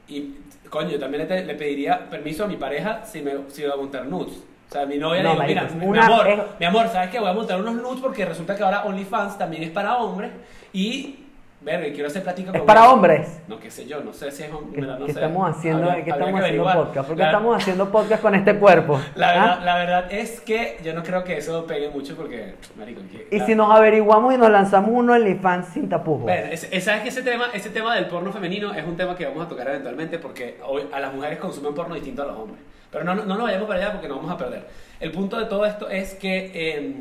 y 0.08 0.34
coño, 0.70 0.90
yo 0.90 0.98
también 0.98 1.22
le, 1.22 1.26
te- 1.26 1.44
le 1.44 1.54
pediría 1.56 2.08
permiso 2.08 2.44
a 2.44 2.46
mi 2.46 2.56
pareja 2.56 3.04
si 3.04 3.20
me 3.20 3.32
si 3.48 3.64
va 3.64 3.74
a 3.74 3.76
montar 3.76 4.06
nudes. 4.06 4.42
O 4.72 4.74
sea, 4.74 4.86
mi 4.86 4.96
novia 4.96 5.22
No, 5.22 5.34
le 5.34 5.34
digo, 5.34 5.46
mira, 5.48 5.62
mi 5.74 5.84
una- 5.84 6.06
amor, 6.06 6.48
mi 6.58 6.64
amor, 6.64 6.88
¿sabes 6.88 7.10
qué? 7.10 7.18
Voy 7.20 7.28
a 7.28 7.34
montar 7.34 7.60
unos 7.60 7.74
nudes 7.74 8.00
porque 8.00 8.24
resulta 8.24 8.56
que 8.56 8.62
ahora 8.62 8.84
OnlyFans 8.86 9.36
también 9.36 9.64
es 9.64 9.68
para 9.70 9.98
hombres 9.98 10.30
y, 10.72 11.16
verga, 11.64 11.92
quiero 11.92 12.08
hacer 12.08 12.22
plática 12.22 12.50
Es 12.52 12.58
con 12.58 12.66
para 12.66 12.80
ella. 12.80 12.90
hombres. 12.92 13.40
No, 13.48 13.58
qué 13.60 13.70
sé 13.70 13.86
yo, 13.86 14.00
no 14.02 14.12
sé 14.12 14.30
si 14.30 14.42
es 14.42 14.48
¿Qué, 14.48 14.54
hombre, 14.54 14.82
no 14.82 14.98
qué 15.06 15.12
sé. 15.12 15.20
estamos 15.20 15.50
haciendo, 15.56 15.88
Habría- 15.88 16.04
qué 16.04 16.10
estamos 16.10 16.40
que 16.40 16.46
haciendo 16.46 16.64
podcast? 16.72 17.06
¿Por 17.08 17.16
qué 17.16 17.22
La- 17.22 17.28
estamos 17.28 17.56
haciendo 17.56 17.92
podcast 17.92 18.22
con 18.22 18.34
este 18.34 18.56
cuerpo? 18.58 19.00
La 19.14 19.28
¿Ah? 19.28 19.32
verdad, 19.34 19.64
la 19.64 19.76
verdad 19.76 20.12
es 20.12 20.40
que 20.40 20.78
yo 20.84 20.92
no 20.94 21.02
creo 21.02 21.22
que 21.24 21.36
eso 21.38 21.66
pegue 21.66 21.88
mucho 21.90 22.16
porque, 22.16 22.54
marico, 22.76 23.00
que- 23.10 23.28
Y 23.34 23.38
la- 23.38 23.46
si 23.46 23.54
nos 23.54 23.70
averiguamos 23.70 24.34
y 24.34 24.38
nos 24.38 24.50
lanzamos 24.50 24.90
uno 24.92 25.14
en 25.14 25.22
OnlyFans 25.22 25.68
sin 25.68 25.88
tapujos. 25.88 26.30
Es- 26.30 26.68
es- 26.70 26.84
sabes 26.84 27.02
que 27.02 27.08
ese 27.10 27.22
tema, 27.22 27.46
ese 27.54 27.70
tema 27.70 27.94
del 27.94 28.06
porno 28.06 28.32
femenino 28.32 28.72
es 28.74 28.84
un 28.84 28.96
tema 28.96 29.14
que 29.16 29.24
vamos 29.26 29.46
a 29.46 29.48
tocar 29.48 29.68
eventualmente 29.68 30.18
porque 30.18 30.58
hoy 30.66 30.82
a 30.92 31.00
las 31.00 31.14
mujeres 31.14 31.38
consumen 31.38 31.74
porno 31.74 31.94
distinto 31.94 32.22
a 32.22 32.26
los 32.26 32.36
hombres. 32.36 32.60
Pero 32.90 33.04
no, 33.04 33.14
no, 33.14 33.22
no 33.24 33.34
nos 33.36 33.44
vayamos 33.44 33.66
para 33.68 33.80
allá 33.80 33.92
porque 33.92 34.06
nos 34.08 34.18
vamos 34.18 34.32
a 34.32 34.36
perder. 34.36 34.66
El 35.00 35.12
punto 35.12 35.38
de 35.38 35.46
todo 35.46 35.64
esto 35.64 35.88
es 35.88 36.12
que 36.14 36.50
eh, 36.54 36.94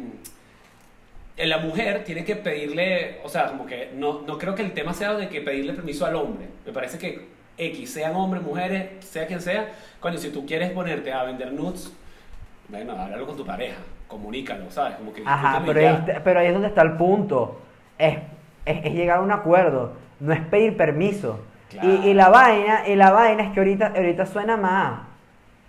la 1.49 1.57
mujer 1.59 2.03
tiene 2.03 2.23
que 2.23 2.35
pedirle, 2.35 3.19
o 3.23 3.29
sea, 3.29 3.47
como 3.47 3.65
que 3.65 3.91
no, 3.95 4.21
no 4.27 4.37
creo 4.37 4.53
que 4.55 4.61
el 4.61 4.73
tema 4.73 4.93
sea 4.93 5.13
de 5.13 5.29
que 5.29 5.41
pedirle 5.41 5.73
permiso 5.73 6.05
al 6.05 6.15
hombre. 6.15 6.47
Me 6.65 6.71
parece 6.71 6.97
que 6.97 7.27
X, 7.57 7.93
sean 7.93 8.15
hombres, 8.15 8.43
mujeres, 8.43 9.03
sea 9.05 9.27
quien 9.27 9.41
sea, 9.41 9.69
coño, 9.99 10.17
si 10.17 10.29
tú 10.31 10.45
quieres 10.45 10.71
ponerte 10.71 11.11
a 11.13 11.23
vender 11.23 11.51
nudes, 11.53 11.91
bueno, 12.69 12.93
háblalo 12.93 13.25
con 13.27 13.37
tu 13.37 13.45
pareja, 13.45 13.77
comunícalo, 14.07 14.69
¿sabes? 14.71 14.95
Como 14.95 15.13
que 15.13 15.23
Ajá, 15.25 15.61
pero 15.65 15.79
está- 15.79 16.21
pero 16.23 16.39
ahí 16.39 16.47
es 16.47 16.53
donde 16.53 16.67
está 16.69 16.81
el 16.81 16.93
punto. 16.93 17.61
Es, 17.97 18.17
es, 18.65 18.85
es 18.85 18.93
llegar 18.93 19.17
a 19.17 19.21
un 19.21 19.31
acuerdo. 19.31 19.93
No 20.19 20.33
es 20.33 20.41
pedir 20.41 20.77
permiso. 20.77 21.39
Claro. 21.69 21.87
Y, 21.89 22.09
y 22.09 22.13
la 22.13 22.29
vaina, 22.29 22.87
y 22.87 22.95
la 22.95 23.11
vaina 23.11 23.43
es 23.43 23.51
que 23.53 23.59
ahorita, 23.59 23.93
ahorita 23.95 24.25
suena 24.25 24.57
más. 24.57 25.01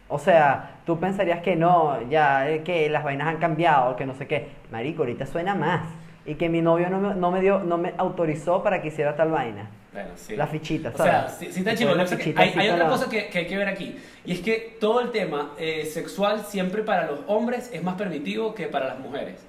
O 0.09 0.19
sea, 0.19 0.72
tú 0.87 0.99
pensarías 0.99 1.43
que 1.43 1.57
no, 1.57 2.09
ya, 2.09 2.49
eh, 2.51 2.62
que 2.62 2.89
las 2.89 3.05
vainas 3.05 3.29
han 3.29 3.39
cambiado, 3.39 3.97
que 3.97 4.07
no 4.07 4.15
sé 4.15 4.27
qué. 4.27 4.49
Marico, 4.71 5.03
ahorita 5.03 5.27
suena 5.27 5.55
más. 5.55 5.83
Y 6.25 6.37
que 6.37 6.49
mi 6.49 6.62
novio 6.62 6.89
no 6.89 7.01
me, 7.01 7.15
no 7.15 7.31
me 7.31 7.41
dio, 7.41 7.61
no 7.61 7.79
me 7.79 7.95
autorizó 7.99 8.62
para 8.62 8.81
que 8.81 8.89
hiciera 8.89 9.17
tal 9.17 9.31
vaina. 9.31 9.69
Bueno, 9.93 10.11
sí. 10.15 10.37
La 10.37 10.47
fichita, 10.47 10.91
O 10.95 10.97
sea, 10.97 11.29
sí, 11.29 11.53
sí 11.53 11.59
está 11.61 11.75
chido. 11.75 11.95
hay, 11.95 12.53
hay 12.57 12.69
con 12.69 12.77
otra 12.77 12.89
cosa 12.89 13.11
que, 13.11 13.29
que 13.29 13.41
hay 13.41 13.47
que 13.47 13.59
ver 13.59 13.69
aquí. 13.69 13.97
Y 14.25 14.33
es 14.33 14.41
que 14.41 14.77
todo 14.81 15.01
el 15.01 15.11
tema 15.11 15.53
eh, 15.59 15.85
sexual 15.85 16.45
siempre 16.47 16.83
para 16.83 17.07
los 17.07 17.21
hombres 17.27 17.71
es 17.73 17.83
más 17.83 17.97
permitido 17.97 18.55
que 18.55 18.69
para 18.69 18.87
las 18.87 18.99
mujeres. 19.01 19.45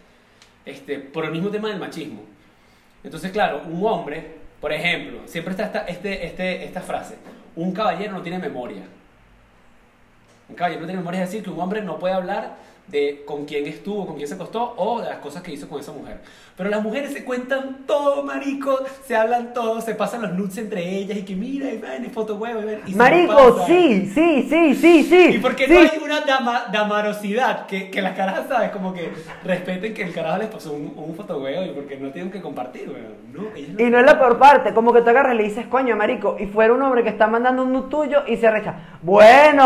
Este, 0.66 1.00
por 1.00 1.26
el 1.26 1.32
mismo 1.32 1.50
tema 1.50 1.70
del 1.70 1.80
machismo. 1.80 2.24
Entonces, 3.04 3.32
claro, 3.32 3.62
un 3.70 3.86
hombre, 3.86 4.36
por 4.60 4.72
ejemplo, 4.74 5.20
siempre 5.26 5.52
está 5.52 5.66
esta, 5.66 5.80
este, 5.86 6.26
este, 6.26 6.64
esta 6.66 6.82
frase. 6.82 7.16
Un 7.56 7.74
caballero 7.74 8.14
no 8.14 8.22
tiene 8.22 8.40
memoria. 8.40 8.82
Un 10.54 10.58
caballero 10.58 10.82
no 10.82 10.86
tiene 10.86 11.00
memoria, 11.00 11.24
es 11.24 11.32
decir, 11.32 11.44
que 11.44 11.50
un 11.50 11.60
hombre 11.60 11.82
no 11.82 11.98
puede 11.98 12.14
hablar 12.14 12.58
de 12.88 13.24
con 13.26 13.46
quién 13.46 13.66
estuvo, 13.66 14.06
con 14.06 14.16
quién 14.16 14.28
se 14.28 14.36
acostó 14.36 14.74
o 14.78 15.02
de 15.02 15.10
las 15.10 15.18
cosas 15.20 15.42
que 15.42 15.54
hizo 15.54 15.68
con 15.68 15.80
esa 15.80 15.92
mujer. 15.92 16.20
Pero 16.56 16.70
las 16.70 16.84
mujeres 16.84 17.12
se 17.14 17.24
cuentan 17.24 17.80
todo, 17.88 18.22
marico, 18.22 18.80
se 19.08 19.16
hablan 19.16 19.54
todo, 19.54 19.82
se 19.82 19.96
pasan 19.96 20.22
los 20.22 20.34
nudes 20.34 20.58
entre 20.60 20.88
ellas 20.88 21.18
y 21.18 21.24
que 21.24 21.36
mira, 21.36 21.72
y 21.72 21.78
ven, 21.78 22.06
y 22.06 22.10
foto 22.10 22.36
huevo, 22.36 22.62
y 22.62 22.66
ven, 22.66 22.82
y 22.86 22.94
Marico, 22.94 23.66
sí, 23.66 24.12
sí, 24.14 24.46
sí, 24.48 24.76
sí, 24.76 25.04
sí. 25.04 25.30
¿Y 25.34 25.40
por 25.40 25.56
qué 25.56 25.66
sí. 25.66 25.74
no 25.74 25.80
hay 25.80 26.00
una 26.04 26.22
dama, 26.22 26.66
damarosidad? 26.72 27.66
Que, 27.66 27.90
que 27.90 28.04
las 28.04 28.16
carajas, 28.16 28.48
¿sabes? 28.48 28.70
Como 28.70 28.94
que 28.94 29.12
respeten 29.44 29.96
que 29.96 30.04
el 30.04 30.14
carajo 30.14 30.38
les 30.38 30.50
pasó 30.50 30.74
un, 30.74 30.94
un 30.96 31.16
fotohuevo 31.16 31.64
y 31.64 31.70
porque 31.70 31.98
no 31.98 32.12
tienen 32.12 32.32
que 32.32 32.42
compartir, 32.42 32.88
weón. 32.88 33.24
No, 33.34 33.84
Y 33.84 33.90
no 33.90 33.98
es 33.98 34.06
la 34.06 34.20
peor 34.20 34.38
parte, 34.38 34.76
como 34.76 34.94
que 34.94 35.02
te 35.02 35.10
agarras 35.10 35.34
y 35.34 35.38
le 35.38 35.44
dices, 35.46 35.66
coño, 35.66 35.96
marico, 35.96 36.38
y 36.40 36.46
fuera 36.46 36.72
un 36.72 36.84
hombre 36.84 37.02
que 37.02 37.10
está 37.10 37.26
mandando 37.26 37.64
un 37.64 37.74
nude 37.74 37.90
tuyo 37.90 38.24
y 38.28 38.38
se 38.38 38.52
recha. 38.52 38.76
Bueno, 39.02 39.64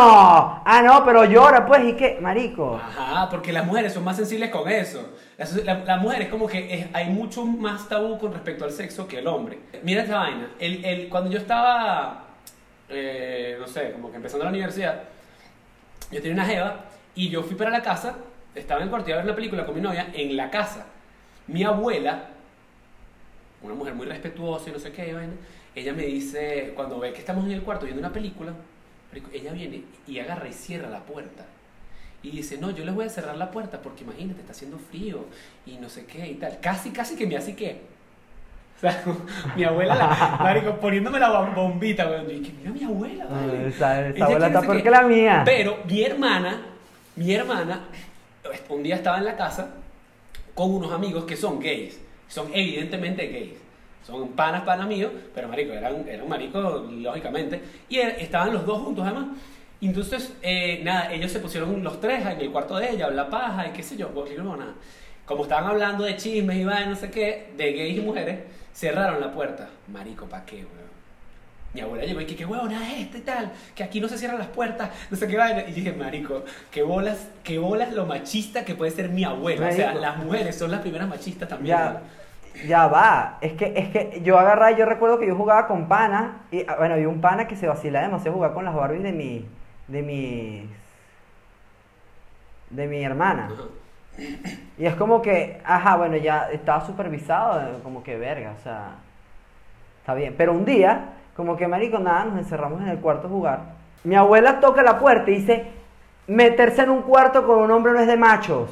ah, 0.63 0.81
no, 0.85 1.03
pero 1.03 1.25
llora, 1.25 1.65
pues, 1.65 1.83
¿y 1.83 1.93
qué? 1.93 2.17
Marico. 2.21 2.79
Ajá, 2.81 3.06
porque 3.29 3.51
las 3.53 3.65
mujeres 3.65 3.93
son 3.93 4.03
más 4.03 4.17
sensibles 4.17 4.49
con 4.49 4.69
eso. 4.69 5.13
Las, 5.37 5.53
la- 5.63 5.83
las 5.83 6.01
mujeres 6.01 6.29
como 6.29 6.47
que 6.47 6.73
es- 6.73 6.87
hay 6.93 7.07
mucho 7.09 7.45
más 7.45 7.87
tabú 7.89 8.17
con 8.17 8.33
respecto 8.33 8.65
al 8.65 8.71
sexo 8.71 9.07
que 9.07 9.19
el 9.19 9.27
hombre. 9.27 9.59
Mira 9.83 10.03
esta 10.03 10.17
vaina. 10.19 10.49
El, 10.59 10.83
el- 10.83 11.09
cuando 11.09 11.29
yo 11.31 11.37
estaba, 11.39 12.25
eh, 12.89 13.57
no 13.59 13.67
sé, 13.67 13.91
como 13.91 14.09
que 14.09 14.17
empezando 14.17 14.43
la 14.45 14.49
universidad, 14.51 15.03
yo 16.11 16.17
tenía 16.21 16.33
una 16.33 16.45
jeva 16.45 16.85
y 17.15 17.29
yo 17.29 17.43
fui 17.43 17.55
para 17.55 17.69
la 17.69 17.81
casa, 17.81 18.15
estaba 18.55 18.79
en 18.79 18.85
el 18.85 18.89
cuarto 18.89 19.11
a 19.13 19.17
ver 19.17 19.25
la 19.25 19.35
película 19.35 19.65
con 19.65 19.75
mi 19.75 19.81
novia 19.81 20.07
en 20.13 20.35
la 20.37 20.49
casa. 20.49 20.85
Mi 21.47 21.63
abuela, 21.63 22.29
una 23.61 23.73
mujer 23.73 23.93
muy 23.93 24.05
respetuosa 24.05 24.69
y 24.69 24.73
no 24.73 24.79
sé 24.79 24.91
qué, 24.91 25.13
vaina, 25.13 25.33
ella 25.75 25.93
me 25.93 26.03
dice, 26.03 26.71
cuando 26.75 26.99
ve 26.99 27.13
que 27.13 27.19
estamos 27.19 27.45
en 27.45 27.51
el 27.51 27.61
cuarto 27.61 27.85
viendo 27.85 27.99
una 28.01 28.11
película, 28.13 28.53
ella 29.33 29.51
viene 29.53 29.83
y 30.07 30.19
agarra 30.19 30.47
y 30.47 30.53
cierra 30.53 30.89
la 30.89 30.99
puerta. 31.01 31.45
Y 32.23 32.31
dice, 32.31 32.57
no, 32.57 32.71
yo 32.71 32.83
les 32.83 32.93
voy 32.95 33.05
a 33.05 33.09
cerrar 33.09 33.37
la 33.37 33.51
puerta 33.51 33.79
porque 33.81 34.03
imagínate, 34.03 34.39
está 34.41 34.51
haciendo 34.51 34.77
frío 34.79 35.25
y 35.65 35.75
no 35.77 35.87
sé 35.89 36.05
qué 36.05 36.27
y 36.27 36.33
tal. 36.35 36.59
Casi, 36.59 36.89
casi 36.91 37.15
que 37.15 37.27
me 37.27 37.37
hace 37.37 37.55
que. 37.55 37.81
O 38.77 38.79
sea, 38.79 39.03
mi 39.55 39.63
abuela, 39.63 39.95
la, 39.95 40.37
marico, 40.41 40.75
poniéndome 40.77 41.19
la 41.19 41.29
bom- 41.31 41.53
bombita, 41.55 42.07
weón. 42.09 42.29
Y 42.29 42.41
que 42.41 42.51
mira 42.53 42.71
mi 42.71 42.83
abuela, 42.83 43.25
vale. 43.25 43.53
Ah, 43.65 43.67
esa- 43.67 44.25
abuela 44.25 44.47
está 44.47 44.61
peor 44.61 44.83
que 44.83 44.89
la 44.91 45.01
mía. 45.03 45.43
Pero 45.45 45.77
mi 45.87 46.03
hermana, 46.03 46.61
mi 47.15 47.33
hermana, 47.33 47.81
un 48.69 48.83
día 48.83 48.95
estaba 48.95 49.17
en 49.19 49.25
la 49.25 49.35
casa 49.35 49.69
con 50.53 50.73
unos 50.73 50.91
amigos 50.91 51.23
que 51.25 51.35
son 51.37 51.59
gays. 51.59 51.99
Son 52.27 52.47
evidentemente 52.53 53.27
gays. 53.27 53.53
Son 54.05 54.29
panas, 54.29 54.61
panas 54.63 54.87
míos, 54.87 55.11
pero 55.35 55.47
marico, 55.47 55.73
eran, 55.73 56.07
eran 56.07 56.27
maricos, 56.27 56.91
lógicamente. 56.91 57.61
Y 57.89 57.97
er- 57.97 58.15
estaban 58.19 58.53
los 58.53 58.65
dos 58.65 58.81
juntos, 58.81 59.05
además. 59.05 59.27
Entonces, 59.81 60.33
eh, 60.41 60.81
nada, 60.83 61.11
ellos 61.13 61.31
se 61.31 61.39
pusieron 61.39 61.83
los 61.83 62.01
tres 62.01 62.25
en 62.25 62.41
el 62.41 62.51
cuarto 62.51 62.77
de 62.77 62.91
ella, 62.91 63.09
la 63.09 63.29
paja 63.29 63.67
y 63.67 63.71
qué 63.71 63.83
sé 63.83 63.95
yo, 63.95 64.09
nada. 64.37 64.73
Como 65.25 65.43
estaban 65.43 65.65
hablando 65.65 66.03
de 66.03 66.15
chismes 66.15 66.57
y 66.57 66.63
vaina, 66.63 66.89
no 66.89 66.95
sé 66.95 67.11
qué, 67.11 67.51
de 67.55 67.73
gays 67.73 67.97
y 67.97 68.01
mujeres, 68.01 68.39
cerraron 68.73 69.19
la 69.19 69.31
puerta. 69.31 69.69
Marico, 69.87 70.25
¿pa' 70.25 70.45
qué, 70.45 70.57
weón? 70.57 70.87
Mi 71.73 71.81
abuela 71.81 72.05
llegó 72.05 72.21
y 72.21 72.25
que 72.25 72.35
qué 72.35 72.45
huevona 72.45 72.91
es 72.91 73.01
este 73.01 73.17
y 73.19 73.21
tal, 73.21 73.51
que 73.75 73.83
aquí 73.83 73.99
no 73.99 74.07
se 74.07 74.17
cierran 74.17 74.39
las 74.39 74.47
puertas, 74.47 74.89
no 75.11 75.17
sé 75.17 75.27
qué 75.27 75.37
vaina. 75.37 75.63
Y 75.67 75.73
dije, 75.73 75.91
marico, 75.91 76.43
qué 76.71 76.81
bolas, 76.81 77.27
qué 77.43 77.59
bolas 77.59 77.91
lo 77.93 78.05
machista 78.05 78.63
que 78.65 78.73
puede 78.73 78.91
ser 78.91 79.09
mi 79.09 79.25
abuela. 79.25 79.67
O 79.67 79.71
sea, 79.71 79.87
Marico. 79.87 80.01
las 80.01 80.17
mujeres 80.17 80.57
son 80.57 80.71
las 80.71 80.79
primeras 80.79 81.07
machistas 81.09 81.49
también. 81.49 81.77
Ya, 81.77 82.01
ya 82.65 82.87
va. 82.87 83.37
Es 83.41 83.53
que, 83.53 83.73
es 83.75 83.89
que 83.89 84.21
yo 84.23 84.39
agarraba, 84.39 84.71
yo 84.77 84.85
recuerdo 84.85 85.19
que 85.19 85.27
yo 85.27 85.35
jugaba 85.35 85.67
con 85.67 85.87
pana. 85.87 86.43
Y 86.51 86.61
ah, 86.67 86.77
bueno, 86.79 86.95
había 86.95 87.09
un 87.09 87.21
pana 87.21 87.47
que 87.47 87.55
se 87.55 87.67
vacilaba 87.67 88.05
demasiado 88.05 88.35
jugar 88.35 88.53
con 88.53 88.65
las 88.65 88.73
Barbies 88.73 89.03
de 89.03 89.11
mi. 89.11 89.45
De 89.87 90.01
mis. 90.01 90.69
de 92.69 92.87
mi 92.87 93.03
hermana. 93.03 93.49
Y 94.77 94.85
es 94.85 94.95
como 94.95 95.21
que, 95.21 95.61
ajá, 95.63 95.95
bueno, 95.95 96.17
ya 96.17 96.49
estaba 96.51 96.85
supervisado, 96.85 97.79
como 97.83 98.03
que 98.03 98.17
verga, 98.17 98.53
o 98.59 98.63
sea. 98.63 98.95
Está 99.99 100.13
bien. 100.13 100.35
Pero 100.37 100.53
un 100.53 100.65
día, 100.65 101.13
como 101.35 101.57
que 101.57 101.67
marico, 101.67 101.99
nada, 101.99 102.25
nos 102.25 102.39
encerramos 102.39 102.81
en 102.81 102.89
el 102.89 102.99
cuarto 102.99 103.27
a 103.27 103.29
jugar. 103.29 103.59
Mi 104.03 104.15
abuela 104.15 104.59
toca 104.59 104.81
la 104.83 104.99
puerta 104.99 105.29
y 105.29 105.35
dice: 105.35 105.71
meterse 106.27 106.83
en 106.83 106.89
un 106.89 107.01
cuarto 107.01 107.45
con 107.45 107.59
un 107.59 107.71
hombre 107.71 107.93
no 107.93 107.99
es 107.99 108.07
de 108.07 108.17
machos. 108.17 108.69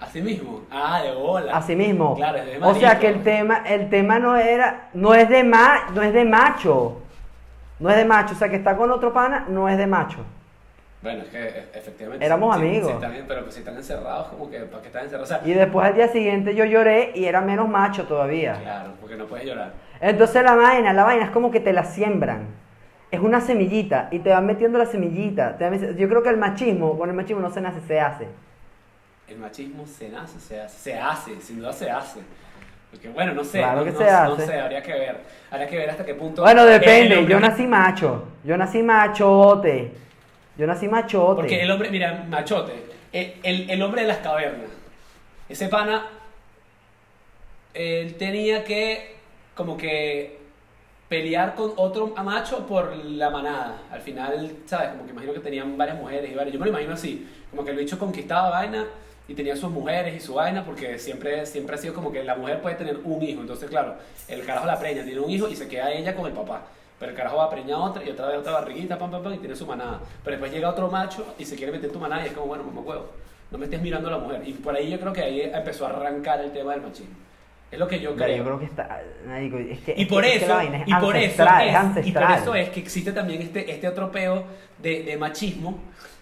Así 0.00 0.22
mismo. 0.22 0.62
Ah, 0.70 1.02
de 1.02 1.14
bola. 1.14 1.54
Así 1.54 1.76
mismo. 1.76 2.16
Claro, 2.16 2.38
es 2.38 2.46
de 2.46 2.58
o 2.66 2.74
sea 2.74 2.98
que 2.98 3.08
el 3.08 3.22
tema, 3.22 3.62
el 3.66 3.90
tema 3.90 4.18
no 4.18 4.34
era, 4.36 4.88
no 4.94 5.12
es 5.14 5.28
de 5.28 5.44
ma, 5.44 5.90
no 5.94 6.02
es 6.02 6.14
de 6.14 6.24
macho. 6.24 6.99
No 7.80 7.90
es 7.90 7.96
de 7.96 8.04
macho, 8.04 8.34
o 8.34 8.36
sea 8.36 8.48
que 8.48 8.56
está 8.56 8.76
con 8.76 8.90
otro 8.90 9.12
pana, 9.12 9.46
no 9.48 9.68
es 9.68 9.76
de 9.78 9.86
macho. 9.86 10.18
Bueno, 11.02 11.22
es 11.22 11.28
que 11.30 11.38
e- 11.42 11.68
efectivamente. 11.74 12.24
Éramos 12.24 12.54
amigos. 12.54 12.88
sí 12.90 12.92
están 12.94 13.24
pero 13.26 13.42
pues 13.42 13.54
si 13.54 13.60
están 13.60 13.74
encerrados, 13.76 14.28
como 14.28 14.50
que, 14.50 14.58
¿para 14.60 14.82
qué 14.82 14.88
están 14.88 15.04
encerrados? 15.04 15.30
O 15.30 15.34
sea, 15.34 15.48
Y 15.48 15.54
después 15.54 15.86
al 15.86 15.94
día 15.94 16.08
siguiente 16.08 16.54
yo 16.54 16.66
lloré 16.66 17.12
y 17.14 17.24
era 17.24 17.40
menos 17.40 17.68
macho 17.68 18.04
todavía. 18.06 18.58
claro, 18.60 18.90
porque 19.00 19.16
no 19.16 19.24
puedes 19.24 19.46
llorar. 19.46 19.72
Entonces 20.00 20.42
la 20.42 20.54
vaina, 20.54 20.92
la 20.92 21.04
vaina 21.04 21.24
es 21.24 21.30
como 21.30 21.50
que 21.50 21.60
te 21.60 21.72
la 21.72 21.84
siembran. 21.84 22.48
Es 23.10 23.18
una 23.20 23.40
semillita 23.40 24.08
y 24.10 24.18
te 24.20 24.30
van 24.30 24.44
metiendo 24.46 24.78
la 24.78 24.86
semillita. 24.86 25.56
te 25.56 25.64
van 25.64 25.72
meti- 25.80 25.96
Yo 25.96 26.08
creo 26.08 26.22
que 26.22 26.28
el 26.28 26.36
machismo, 26.36 26.98
con 26.98 27.08
el 27.08 27.16
machismo 27.16 27.40
no 27.40 27.50
se 27.50 27.60
nace, 27.62 27.80
se 27.80 27.98
hace. 27.98 28.28
El 29.26 29.38
machismo 29.38 29.86
se 29.86 30.10
nace, 30.10 30.38
se 30.38 30.60
hace, 30.60 30.78
se 30.78 30.98
hace, 30.98 31.40
sin 31.40 31.58
duda 31.60 31.72
se 31.72 31.90
hace. 31.90 32.20
Porque 32.90 33.08
bueno, 33.08 33.32
no 33.34 33.44
sé, 33.44 33.58
Claro 33.58 33.84
que 33.84 33.92
no- 33.92 33.98
se 33.98 34.04
no 34.04 34.10
hace. 34.34 34.46
sé, 34.46 34.60
habría 34.60 34.82
que 34.82 34.92
ver, 34.92 35.16
habría 35.50 35.68
que 35.68 35.76
ver 35.76 35.90
hasta 35.90 36.04
qué 36.04 36.14
punto. 36.14 36.42
Bueno, 36.42 36.64
depende. 36.66 37.24
Yo 37.26 37.38
nací 37.38 37.66
macho. 37.66 38.24
Yo 38.44 38.56
nací 38.56 38.82
machote. 38.82 39.92
Yo 40.56 40.66
nací 40.66 40.88
machote. 40.88 41.36
Porque 41.36 41.60
el 41.62 41.70
hombre, 41.70 41.90
mira, 41.90 42.24
machote, 42.28 42.72
el, 43.12 43.34
el- 43.42 43.70
el 43.70 43.82
hombre 43.82 44.02
de 44.02 44.08
las 44.08 44.18
cavernas, 44.18 44.70
ese 45.48 45.68
pana, 45.68 46.06
él 47.74 48.14
tenía 48.16 48.64
que 48.64 49.16
como 49.54 49.76
que 49.76 50.38
pelear 51.08 51.54
con 51.54 51.72
otro 51.76 52.08
macho 52.08 52.66
por 52.66 52.94
la 52.96 53.30
manada. 53.30 53.82
Al 53.90 54.00
final, 54.00 54.56
¿sabes? 54.66 54.90
Como 54.90 55.04
que 55.04 55.10
imagino 55.10 55.32
que 55.32 55.40
tenían 55.40 55.76
varias 55.76 55.96
mujeres 55.98 56.30
y 56.30 56.34
varios. 56.34 56.54
Yo 56.54 56.58
me 56.60 56.66
lo 56.66 56.70
imagino 56.70 56.94
así, 56.94 57.28
como 57.50 57.64
que 57.64 57.70
el 57.72 57.76
bicho 57.76 57.98
conquistaba 57.98 58.50
vaina 58.50 58.86
y 59.30 59.34
tenía 59.34 59.54
sus 59.54 59.70
mujeres 59.70 60.16
y 60.16 60.18
su 60.18 60.34
vaina 60.34 60.64
porque 60.64 60.98
siempre, 60.98 61.46
siempre 61.46 61.76
ha 61.76 61.78
sido 61.78 61.94
como 61.94 62.10
que 62.10 62.24
la 62.24 62.34
mujer 62.34 62.60
puede 62.60 62.74
tener 62.74 62.98
un 63.04 63.22
hijo. 63.22 63.40
Entonces, 63.40 63.70
claro, 63.70 63.94
el 64.26 64.44
carajo 64.44 64.66
la 64.66 64.76
preña, 64.76 65.04
tiene 65.04 65.20
un 65.20 65.30
hijo 65.30 65.46
y 65.48 65.54
se 65.54 65.68
queda 65.68 65.92
ella 65.92 66.16
con 66.16 66.26
el 66.26 66.32
papá. 66.32 66.62
Pero 66.98 67.12
el 67.12 67.16
carajo 67.16 67.36
va 67.36 67.44
a 67.44 67.50
preñar 67.50 67.78
otra 67.78 68.02
y 68.04 68.10
otra 68.10 68.26
vez 68.26 68.38
otra 68.38 68.50
barriguita, 68.54 68.98
pam, 68.98 69.08
pam, 69.08 69.22
pam, 69.22 69.34
y 69.34 69.38
tiene 69.38 69.54
su 69.54 69.68
manada. 69.68 70.00
Pero 70.24 70.32
después 70.36 70.50
llega 70.52 70.68
otro 70.68 70.90
macho 70.90 71.32
y 71.38 71.44
se 71.44 71.54
quiere 71.54 71.70
meter 71.70 71.92
tu 71.92 72.00
manada 72.00 72.24
y 72.24 72.26
es 72.26 72.32
como, 72.32 72.48
bueno, 72.48 72.64
mamá 72.64 72.80
huevo, 72.80 73.06
no 73.52 73.58
me 73.58 73.66
estés 73.66 73.80
mirando 73.80 74.08
a 74.08 74.10
la 74.10 74.18
mujer. 74.18 74.42
Y 74.44 74.52
por 74.54 74.74
ahí 74.74 74.90
yo 74.90 74.98
creo 74.98 75.12
que 75.12 75.22
ahí 75.22 75.42
empezó 75.42 75.86
a 75.86 75.90
arrancar 75.90 76.40
el 76.40 76.50
tema 76.50 76.72
del 76.72 76.82
machismo. 76.82 77.14
Es 77.70 77.78
lo 77.78 77.86
que 77.86 78.00
yo 78.00 78.16
Pero 78.16 78.24
creo. 78.24 78.36
yo 78.38 78.44
creo 78.44 78.58
que 78.58 78.64
está. 78.64 79.00
es 79.00 79.78
que, 79.78 79.94
Y 79.96 80.06
por 80.06 80.24
es 80.24 80.42
eso, 80.42 80.58
es 80.58 80.70
y 80.86 80.94
por 80.94 81.16
eso 81.16 81.44
y 82.02 82.10
por 82.10 82.30
eso 82.32 82.54
es 82.56 82.68
que 82.70 82.80
existe 82.80 83.12
también 83.12 83.42
este, 83.42 83.70
este 83.70 83.86
atropeo 83.86 84.42
de, 84.78 85.04
de 85.04 85.16
machismo, 85.16 85.78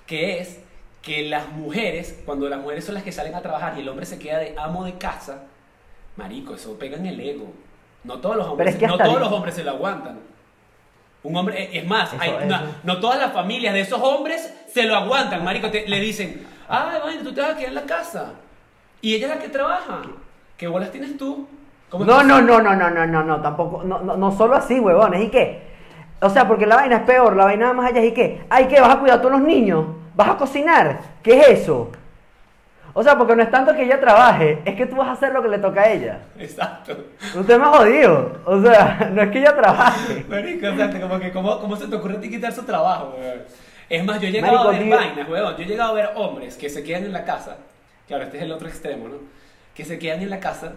que 0.07 0.41
es 0.41 0.61
que 1.03 1.23
las 1.29 1.49
mujeres, 1.53 2.21
cuando 2.27 2.49
las 2.49 2.61
mujeres 2.61 2.85
son 2.85 2.95
las 2.95 3.05
que 3.05 3.13
salen 3.13 3.35
a 3.35 3.41
trabajar 3.43 3.75
y 3.77 3.81
el 3.81 3.89
hombre 3.89 4.05
se 4.07 4.19
queda 4.19 4.39
de 4.39 4.55
amo 4.59 4.85
de 4.85 4.95
casa, 4.99 5.45
marico, 6.17 6.55
eso 6.55 6.79
pega 6.79 6.97
en 6.97 7.07
el 7.07 7.21
ego. 7.21 7.47
No 8.05 8.19
todos 8.19 8.37
los 8.37 8.47
hombres, 8.47 8.75
es 8.75 8.81
que 8.81 8.87
no 8.87 8.99
todos 8.99 9.21
los 9.21 9.31
hombres 9.33 9.55
se 9.55 9.65
lo 9.65 9.71
aguantan. 9.73 10.19
Un 11.23 11.37
hombre, 11.37 11.63
eh, 11.65 11.71
es 11.79 11.87
más, 11.87 12.13
Eso, 12.13 12.23
hay 12.23 12.31
eso. 12.31 12.45
una- 12.47 12.81
no 12.85 13.01
todas 13.01 13.19
las 13.19 13.33
familias 13.33 13.75
de 13.75 13.81
esos 13.81 14.01
hombres 14.01 14.53
se 14.69 14.85
lo 14.85 14.97
aguantan, 14.97 15.43
marico, 15.45 15.71
te- 15.71 15.87
le 15.89 16.01
dicen, 16.01 16.47
ay, 16.69 16.99
bueno, 17.03 17.23
tú 17.23 17.33
te 17.35 17.41
vas 17.41 17.51
a 17.51 17.57
quedar 17.57 17.69
en 17.71 17.75
la 17.75 17.83
casa. 17.83 18.33
Y 19.01 19.15
ella 19.15 19.29
es 19.29 19.35
la 19.37 19.41
que 19.41 19.49
trabaja. 19.49 20.03
¿Qué 20.57 20.67
bolas 20.69 20.91
tienes 20.91 21.17
tú? 21.17 21.47
¿Cómo 21.91 22.05
No, 22.05 22.23
no, 22.23 22.41
no, 22.43 22.61
no, 22.61 22.75
no, 22.75 22.91
no, 22.91 23.07
no, 23.07 23.23
no, 23.25 23.41
tampoco, 23.41 23.83
no, 23.83 24.01
no, 24.01 24.17
no 24.17 24.31
solo 24.37 24.57
así, 24.57 24.79
huevones, 24.79 25.25
¿y 25.25 25.29
qué? 25.31 25.63
O 26.21 26.29
sea, 26.29 26.47
porque 26.49 26.67
la 26.67 26.77
vaina 26.77 26.97
es 26.97 27.03
peor, 27.03 27.37
la 27.37 27.45
vaina 27.45 27.73
más 27.73 27.91
allá 27.91 28.01
es 28.01 28.09
¿y 28.11 28.15
qué? 28.15 28.45
¿Ay 28.51 28.67
qué? 28.67 28.81
¿Vas 28.81 28.95
a 28.97 28.99
cuidar 28.99 29.19
a 29.19 29.23
todos 29.23 29.33
los 29.39 29.43
niños? 29.43 29.87
¿Vas 30.19 30.31
a 30.31 30.37
cocinar? 30.37 30.99
¿Qué 31.23 31.39
es 31.39 31.49
eso? 31.61 31.93
O 32.93 33.05
sea, 33.05 33.17
porque 33.17 33.37
no 33.37 33.43
es 33.45 33.53
tanto 33.53 33.73
que 33.73 33.85
ella 33.85 34.01
trabaje, 34.01 34.61
es 34.65 34.75
que 34.75 34.85
tú 34.85 34.97
vas 34.97 35.07
a 35.07 35.13
hacer 35.13 35.33
lo 35.33 35.41
que 35.41 35.49
le 35.49 35.59
toca 35.59 35.83
a 35.83 35.93
ella. 35.93 36.23
Exacto. 36.37 36.97
Usted 37.37 37.57
me 37.57 37.65
ha 37.65 37.69
jodido. 37.69 38.41
O 38.45 38.61
sea, 38.61 39.11
no 39.15 39.23
es 39.23 39.31
que 39.31 39.39
ella 39.39 39.55
trabaje. 39.55 40.25
Marico, 40.29 40.67
o 40.71 40.75
sea, 40.75 41.01
como 41.01 41.21
que, 41.21 41.31
¿cómo, 41.31 41.61
¿cómo 41.61 41.77
se 41.77 41.87
te 41.87 41.95
ocurre 41.95 42.17
a 42.17 42.21
ti 42.21 42.31
quitar 42.31 42.53
su 42.53 42.65
trabajo, 42.65 43.15
weón? 43.17 43.43
Es 43.89 44.05
más, 44.05 44.21
yo 44.21 44.27
he 44.27 44.33
llegado 44.33 44.65
Marico, 44.65 44.69
a 44.69 44.73
ver 44.73 44.83
tío. 44.83 44.97
vainas, 44.97 45.29
weón. 45.29 45.57
Yo 45.57 45.63
he 45.63 45.67
llegado 45.67 45.91
a 45.91 45.95
ver 45.95 46.11
hombres 46.17 46.57
que 46.57 46.69
se 46.69 46.83
quedan 46.83 47.05
en 47.05 47.13
la 47.13 47.25
casa. 47.25 47.59
Claro, 48.09 48.25
este 48.25 48.39
es 48.39 48.43
el 48.43 48.51
otro 48.51 48.67
extremo, 48.67 49.07
¿no? 49.07 49.19
Que 49.73 49.85
se 49.85 50.01
quedan 50.01 50.21
en 50.21 50.31
la 50.31 50.41
casa. 50.41 50.73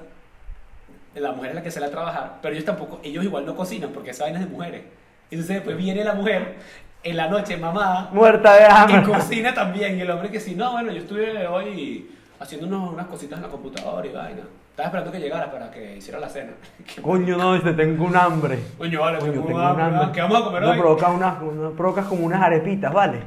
La 1.16 1.32
mujer 1.32 1.50
es 1.50 1.56
la 1.56 1.64
que 1.64 1.72
sale 1.72 1.88
a 1.88 1.92
trabajar, 1.92 2.38
pero 2.44 2.54
ellos 2.54 2.66
tampoco, 2.66 3.00
ellos 3.04 3.24
igual 3.24 3.48
no 3.48 3.56
cocinan 3.56 3.90
porque 3.90 4.12
esa 4.12 4.26
vaina 4.26 4.38
es 4.38 4.46
de 4.46 4.52
mujeres. 4.52 4.84
Entonces 5.32 5.56
después 5.56 5.76
viene 5.78 6.04
la 6.04 6.14
mujer 6.14 6.58
en 7.04 7.18
la 7.18 7.28
noche 7.28 7.58
mamada 7.58 8.10
Muerta 8.12 8.54
de 8.56 8.66
hambre. 8.66 9.04
cocina 9.04 9.54
también. 9.54 9.98
Y 9.98 10.02
el 10.02 10.12
hombre 10.12 10.30
que 10.30 10.40
sí, 10.40 10.56
no, 10.56 10.72
bueno, 10.74 10.92
yo 10.92 11.00
estuve 11.00 11.48
hoy 11.48 12.12
haciendo 12.40 12.68
unos- 12.68 12.94
unas 12.94 13.08
cositas 13.08 13.38
en 13.38 13.44
la 13.44 13.50
computadora 13.50 14.06
y 14.08 14.12
vaina. 14.12 14.42
Estaba 14.72 14.88
esperando 14.88 15.12
que 15.12 15.20
llegara 15.20 15.52
para 15.52 15.70
que 15.70 15.98
hiciera 15.98 16.20
la 16.20 16.30
cena. 16.30 16.52
Qué 16.96 17.02
Coño, 17.02 17.38
no, 17.38 17.56
dice, 17.56 17.74
tengo 17.74 18.06
un 18.06 18.16
hambre. 18.16 18.60
Coño, 18.78 19.02
vale, 19.02 19.20
Coño, 19.20 19.32
tengo 19.34 19.46
tengo 19.48 19.60
un 19.60 19.66
hambre, 19.66 19.84
hambre. 19.86 20.12
¿Qué 20.14 20.22
vamos 20.22 20.42
a 20.42 20.44
comer 20.46 20.62
No, 20.62 20.70
hoy? 20.72 20.78
provoca 20.80 21.08
unas, 21.10 21.42
no, 21.42 21.72
provocas 21.72 22.06
como 22.06 22.26
unas 22.26 22.42
arepitas, 22.42 22.94
¿vale? 22.94 23.20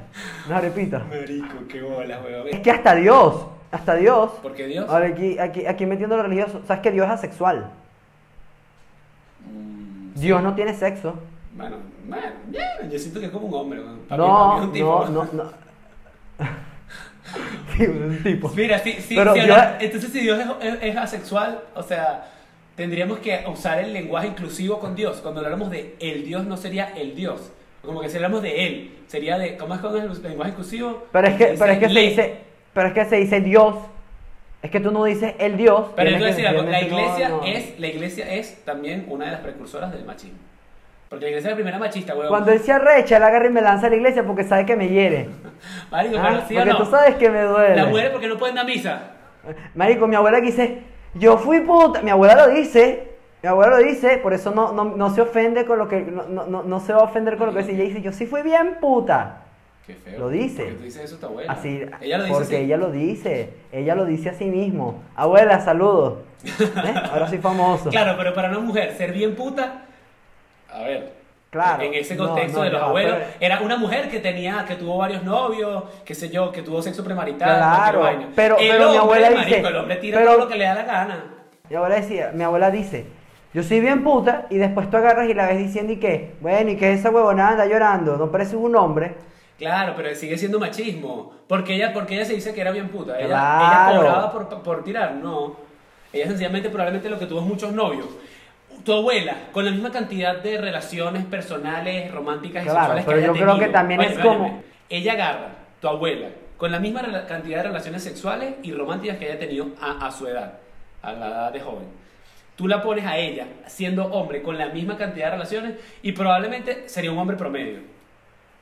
Unas 0.46 0.58
arepitas. 0.58 1.02
Marico, 1.06 1.68
qué 1.68 1.82
bolas, 1.82 2.18
weón. 2.24 2.48
Es 2.48 2.60
que 2.60 2.70
hasta 2.70 2.94
Dios, 2.94 3.46
hasta 3.70 3.94
Dios. 3.96 4.30
Porque 4.42 4.66
Dios. 4.66 4.88
Ahora 4.88 5.06
aquí, 5.08 5.38
aquí, 5.38 5.66
aquí 5.66 5.84
metiendo 5.86 6.16
lo 6.16 6.22
religioso. 6.22 6.62
¿Sabes 6.66 6.82
que 6.82 6.90
Dios 6.92 7.06
es 7.06 7.12
asexual? 7.12 7.70
Mm, 9.46 10.14
Dios 10.18 10.42
no 10.42 10.54
tiene 10.54 10.74
sexo. 10.74 11.14
Bueno, 11.54 11.76
bueno, 12.06 12.26
yo 12.90 12.98
siento 12.98 13.20
que 13.20 13.26
es 13.26 13.32
como 13.32 13.46
un 13.46 13.54
hombre. 13.54 13.80
Para 13.80 13.92
mí- 13.92 14.00
para 14.08 14.22
mí 14.22 14.28
No, 14.28 14.58
es 14.58 14.64
un 14.66 14.72
tipo. 14.72 15.06
no, 15.10 15.24
no, 15.24 15.32
no. 15.32 15.52
Sí, 17.76 17.84
un 17.86 18.22
tipo. 18.22 18.48
Mira, 18.54 18.78
si, 18.80 18.92
si, 18.94 19.14
Pero 19.16 19.34
si 19.34 19.40
habla- 19.40 19.78
entonces 19.80 20.10
si 20.12 20.20
Dios 20.20 20.38
es, 20.38 20.46
es- 20.74 20.82
es 20.82 20.96
asexual, 20.96 21.60
o 21.74 21.82
sea, 21.82 22.30
tendríamos 22.76 23.18
que 23.18 23.44
usar 23.50 23.78
el 23.78 23.92
lenguaje 23.92 24.28
inclusivo 24.28 24.78
con 24.78 24.94
Dios. 24.94 25.18
Cuando 25.18 25.40
hablamos 25.40 25.70
de 25.70 25.96
el 26.00 26.24
Dios, 26.24 26.44
no 26.44 26.56
sería 26.56 26.92
el 26.96 27.14
Dios. 27.16 27.50
Como 27.82 28.00
que 28.00 28.08
si 28.08 28.16
hablamos 28.16 28.42
de 28.42 28.66
él, 28.66 28.98
sería 29.06 29.38
de. 29.38 29.56
¿Cómo 29.56 29.74
es 29.74 29.80
con 29.80 29.96
el 29.96 30.22
lenguaje 30.22 30.50
inclusivo? 30.52 31.04
Pero 31.12 31.28
es 31.28 31.34
que, 31.36 31.48
Se 31.48 31.58
pero 31.58 31.72
es 31.72 31.78
que 31.78 31.88
se 31.88 32.00
dice, 32.00 32.34
pero 32.72 32.88
es 32.88 32.94
que 32.94 33.04
se 33.06 33.16
dice 33.16 33.40
Dios. 33.40 33.74
Es 34.62 34.70
que 34.70 34.80
tú 34.80 34.90
no 34.90 35.04
dices 35.04 35.34
el 35.38 35.56
Dios. 35.56 35.88
Pero 35.96 36.10
yo 36.10 36.24
decir 36.24 36.46
algo, 36.46 36.62
la 36.62 36.80
no- 36.80 36.86
iglesia, 36.86 37.28
no. 37.28 37.44
Es, 37.44 37.78
la 37.78 37.86
iglesia 37.86 38.32
es 38.34 38.64
también 38.64 39.06
una 39.08 39.26
de 39.26 39.32
las 39.32 39.40
precursoras 39.40 39.92
del 39.92 40.04
machismo. 40.04 40.38
Porque 41.14 41.24
la 41.26 41.28
iglesia 41.30 41.48
es 41.48 41.52
la 41.52 41.56
primera 41.56 41.78
machista, 41.78 42.14
weón. 42.14 42.28
Cuando 42.28 42.52
él 42.52 42.60
se 42.60 42.72
arrecha, 42.72 43.16
él 43.16 43.22
agarra 43.22 43.46
y 43.46 43.50
me 43.50 43.60
lanza 43.60 43.86
a 43.86 43.90
la 43.90 43.96
iglesia 43.96 44.24
porque 44.24 44.44
sabe 44.44 44.66
que 44.66 44.76
me 44.76 44.88
hiere. 44.88 45.28
Marico, 45.90 46.16
Ah, 46.18 46.26
pero 46.30 46.40
sí 46.48 46.54
o 46.54 46.58
porque 46.58 46.70
no. 46.72 46.78
tú 46.78 46.84
sabes 46.90 47.14
que 47.16 47.30
me 47.30 47.42
duele. 47.42 47.76
Las 47.76 47.88
mujeres 47.88 48.10
porque 48.10 48.28
no 48.28 48.36
pueden 48.38 48.54
dar 48.56 48.66
misa. 48.66 49.00
Marico, 49.74 50.06
mi 50.06 50.16
abuela 50.16 50.40
que 50.40 50.46
dice, 50.46 50.78
yo 51.14 51.38
fui 51.38 51.60
puta. 51.60 52.02
Mi 52.02 52.10
abuela 52.10 52.46
lo 52.46 52.52
dice. 52.54 53.08
Mi 53.42 53.48
abuela 53.48 53.78
lo 53.78 53.84
dice, 53.84 54.16
por 54.18 54.32
eso 54.32 54.52
no, 54.52 54.72
no, 54.72 54.84
no 54.84 55.14
se 55.14 55.20
ofende 55.20 55.66
con 55.66 55.78
lo 55.78 55.86
que. 55.88 56.00
No, 56.00 56.24
no, 56.46 56.62
no- 56.62 56.80
se 56.80 56.92
va 56.94 57.00
a 57.00 57.04
ofender 57.04 57.36
con 57.36 57.46
lo 57.48 57.52
que 57.52 57.58
dice. 57.60 57.72
Ella 57.74 57.84
dice, 57.84 58.00
yo 58.02 58.12
sí 58.12 58.26
fui 58.26 58.42
bien 58.42 58.78
puta. 58.80 59.42
Qué 59.86 59.92
feo. 59.94 60.18
Lo 60.18 60.28
dice. 60.30 60.62
Porque 60.62 60.76
tú 60.78 60.84
dices 60.84 61.04
eso 61.04 61.18
tu 61.18 61.26
abuela. 61.26 61.52
Así, 61.52 61.82
Ella 62.00 62.16
lo 62.16 62.24
dice 62.24 62.34
porque 62.38 62.56
así. 62.56 62.64
ella 62.64 62.76
lo 62.78 62.90
dice. 62.90 63.50
Ella 63.70 63.94
lo 63.94 64.06
dice 64.06 64.30
a 64.30 64.34
sí 64.34 64.46
mismo. 64.46 65.02
Abuela, 65.14 65.60
saludos. 65.60 66.20
¿Eh? 66.44 66.94
Ahora 67.12 67.28
soy 67.28 67.36
famoso. 67.38 67.90
Claro, 67.90 68.14
pero 68.16 68.32
para 68.32 68.48
una 68.48 68.60
mujer 68.60 68.94
ser 68.96 69.12
bien 69.12 69.34
puta, 69.34 69.82
a 70.74 70.82
ver, 70.82 71.12
Claro. 71.50 71.82
en 71.84 71.94
ese 71.94 72.16
contexto 72.16 72.58
no, 72.58 72.64
de 72.64 72.70
los 72.70 72.82
abuelos, 72.82 73.14
pero- 73.16 73.30
era 73.40 73.60
una 73.60 73.76
mujer 73.76 74.08
que 74.10 74.18
tenía, 74.18 74.64
que 74.66 74.74
tuvo 74.74 74.98
varios 74.98 75.22
novios, 75.22 75.84
qué 76.04 76.14
sé 76.14 76.28
yo, 76.28 76.50
que 76.50 76.62
tuvo 76.62 76.82
sexo 76.82 77.04
premarital, 77.04 77.56
Claro, 77.56 78.00
vaina. 78.00 78.28
pero- 78.34 78.58
el 78.58 78.68
pero 78.68 78.90
mi 78.90 78.96
hombre, 78.98 79.24
abuela 79.24 79.30
dice- 79.44 79.60
el 79.60 79.76
hombre 79.76 79.96
tira 79.96 80.18
pero- 80.18 80.30
todo 80.32 80.40
lo 80.40 80.48
que 80.48 80.56
le 80.56 80.64
da 80.64 80.74
la 80.74 80.82
gana. 80.84 81.24
Mi 81.70 81.76
abuela 81.76 81.94
decía, 81.94 82.30
mi 82.34 82.42
abuela 82.42 82.70
dice, 82.70 83.06
yo 83.54 83.62
soy 83.62 83.78
bien 83.80 84.02
puta 84.02 84.46
y 84.50 84.56
después 84.58 84.90
tú 84.90 84.96
agarras 84.96 85.28
y 85.30 85.34
la 85.34 85.46
ves 85.46 85.58
diciendo 85.58 85.92
y 85.92 85.96
qué, 85.98 86.34
bueno, 86.40 86.70
y 86.70 86.76
que 86.76 86.92
esa 86.92 87.10
huevonada 87.10 87.50
anda 87.52 87.66
llorando, 87.66 88.16
no 88.16 88.30
pareces 88.32 88.54
un 88.54 88.74
hombre. 88.74 89.14
Claro, 89.56 89.92
pero 89.96 90.12
sigue 90.16 90.36
siendo 90.36 90.58
machismo. 90.58 91.32
Porque 91.46 91.76
ella, 91.76 91.92
porque 91.92 92.14
ella 92.16 92.24
se 92.24 92.34
dice 92.34 92.52
que 92.52 92.60
era 92.60 92.72
bien 92.72 92.88
puta. 92.88 93.16
Ella, 93.18 93.28
Claro. 93.28 93.92
ella 93.92 93.96
cobraba 94.08 94.32
por, 94.32 94.62
por 94.62 94.82
tirar, 94.82 95.12
no. 95.12 95.54
Ella 96.12 96.26
sencillamente 96.26 96.68
probablemente 96.70 97.08
lo 97.08 97.18
que 97.18 97.26
tuvo 97.26 97.40
es 97.40 97.46
muchos 97.46 97.72
novios. 97.72 98.06
Tu 98.84 98.92
abuela, 98.92 99.34
con 99.52 99.64
la 99.64 99.70
misma 99.70 99.90
cantidad 99.90 100.36
de 100.36 100.58
relaciones 100.58 101.24
personales, 101.24 102.10
románticas 102.12 102.64
y 102.64 102.68
Claro, 102.68 102.80
sexuales 102.98 103.04
pero 103.06 103.16
que 103.18 103.24
haya 103.24 103.26
yo 103.28 103.32
creo 103.32 103.46
tenido. 103.54 103.66
que 103.66 103.72
también 103.72 104.00
es 104.02 104.08
Óyeme, 104.12 104.22
como-. 104.22 104.62
Ella 104.90 105.12
agarra, 105.14 105.48
tu 105.80 105.88
abuela, 105.88 106.28
con 106.58 106.70
la 106.70 106.78
misma 106.78 107.02
rela- 107.02 107.26
cantidad 107.26 107.58
de 107.58 107.68
relaciones 107.68 108.02
sexuales 108.02 108.54
y 108.62 108.72
románticas 108.72 109.16
que 109.16 109.24
haya 109.26 109.38
tenido 109.38 109.68
a, 109.80 110.06
a 110.06 110.10
su 110.12 110.26
edad, 110.26 110.58
a 111.02 111.12
la 111.12 111.26
edad 111.28 111.52
de 111.52 111.60
joven. 111.60 111.86
Tú 112.56 112.68
la 112.68 112.82
pones 112.82 113.04
a 113.06 113.16
ella, 113.16 113.46
siendo 113.66 114.04
hombre, 114.06 114.42
con 114.42 114.58
la 114.58 114.66
misma 114.66 114.96
cantidad 114.98 115.26
de 115.26 115.32
relaciones 115.32 115.74
y 116.02 116.12
probablemente 116.12 116.88
sería 116.88 117.10
un 117.10 117.18
hombre 117.18 117.36
promedio. 117.36 117.80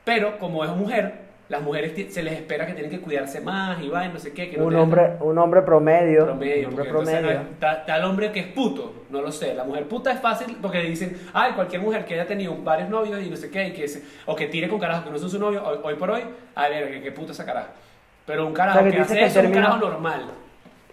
Pero 0.05 0.39
como 0.39 0.63
es 0.63 0.71
mujer, 0.71 1.13
las 1.53 1.61
mujeres 1.61 1.93
se 2.13 2.21
les 2.23 2.33
espera 2.33 2.65
que 2.65 2.73
tienen 2.73 2.91
que 2.91 2.99
cuidarse 2.99 3.39
más 3.39 3.81
y 3.81 3.87
va, 3.87 4.07
no 4.09 4.19
sé 4.19 4.33
qué. 4.33 4.49
Que 4.49 4.57
no 4.57 4.65
Un 4.65 4.75
hombre, 4.75 5.13
un 5.21 5.37
hombre 5.37 5.61
promedio. 5.61 6.25
promedio. 6.25 6.67
un 6.67 6.73
hombre 6.73 6.89
promedio. 6.89 7.41
ta- 7.59 7.85
tal 7.85 8.03
hombre 8.03 8.31
que 8.31 8.39
es 8.41 8.47
puto, 8.47 9.05
no 9.09 9.21
lo 9.21 9.31
sé. 9.31 9.53
La 9.53 9.63
mujer 9.63 9.87
puta 9.87 10.11
es 10.11 10.19
fácil 10.19 10.57
porque 10.61 10.79
le 10.83 10.89
dicen, 10.89 11.15
ay, 11.33 11.53
cualquier 11.53 11.81
mujer 11.81 12.03
que 12.05 12.15
haya 12.15 12.27
tenido 12.27 12.55
varios 12.63 12.89
novios 12.89 13.21
y 13.23 13.29
no 13.29 13.35
sé 13.37 13.49
qué, 13.49 13.67
y 13.69 13.71
que 13.71 13.87
se- 13.87 14.03
o 14.25 14.35
que 14.35 14.47
tire 14.47 14.67
con 14.67 14.79
carajo 14.79 15.05
que 15.05 15.11
no 15.11 15.17
son 15.19 15.29
su 15.29 15.39
novio, 15.39 15.63
hoy, 15.65 15.77
hoy 15.83 15.95
por 15.95 16.11
hoy, 16.11 16.21
a 16.55 16.67
ver, 16.67 16.89
¿qué, 16.91 17.01
qué 17.01 17.11
puta 17.11 17.31
esa 17.31 17.45
carajo? 17.45 17.69
Pero 18.25 18.45
un 18.47 18.53
carajo 18.53 18.79
O 18.79 18.81
sea, 18.81 18.91
que 18.91 18.99
hace 18.99 19.13
que 19.15 19.23
eso 19.25 19.39
es 19.39 19.45
un 19.45 19.51
término- 19.51 19.67
carajo 19.69 19.89
normal. 19.89 20.25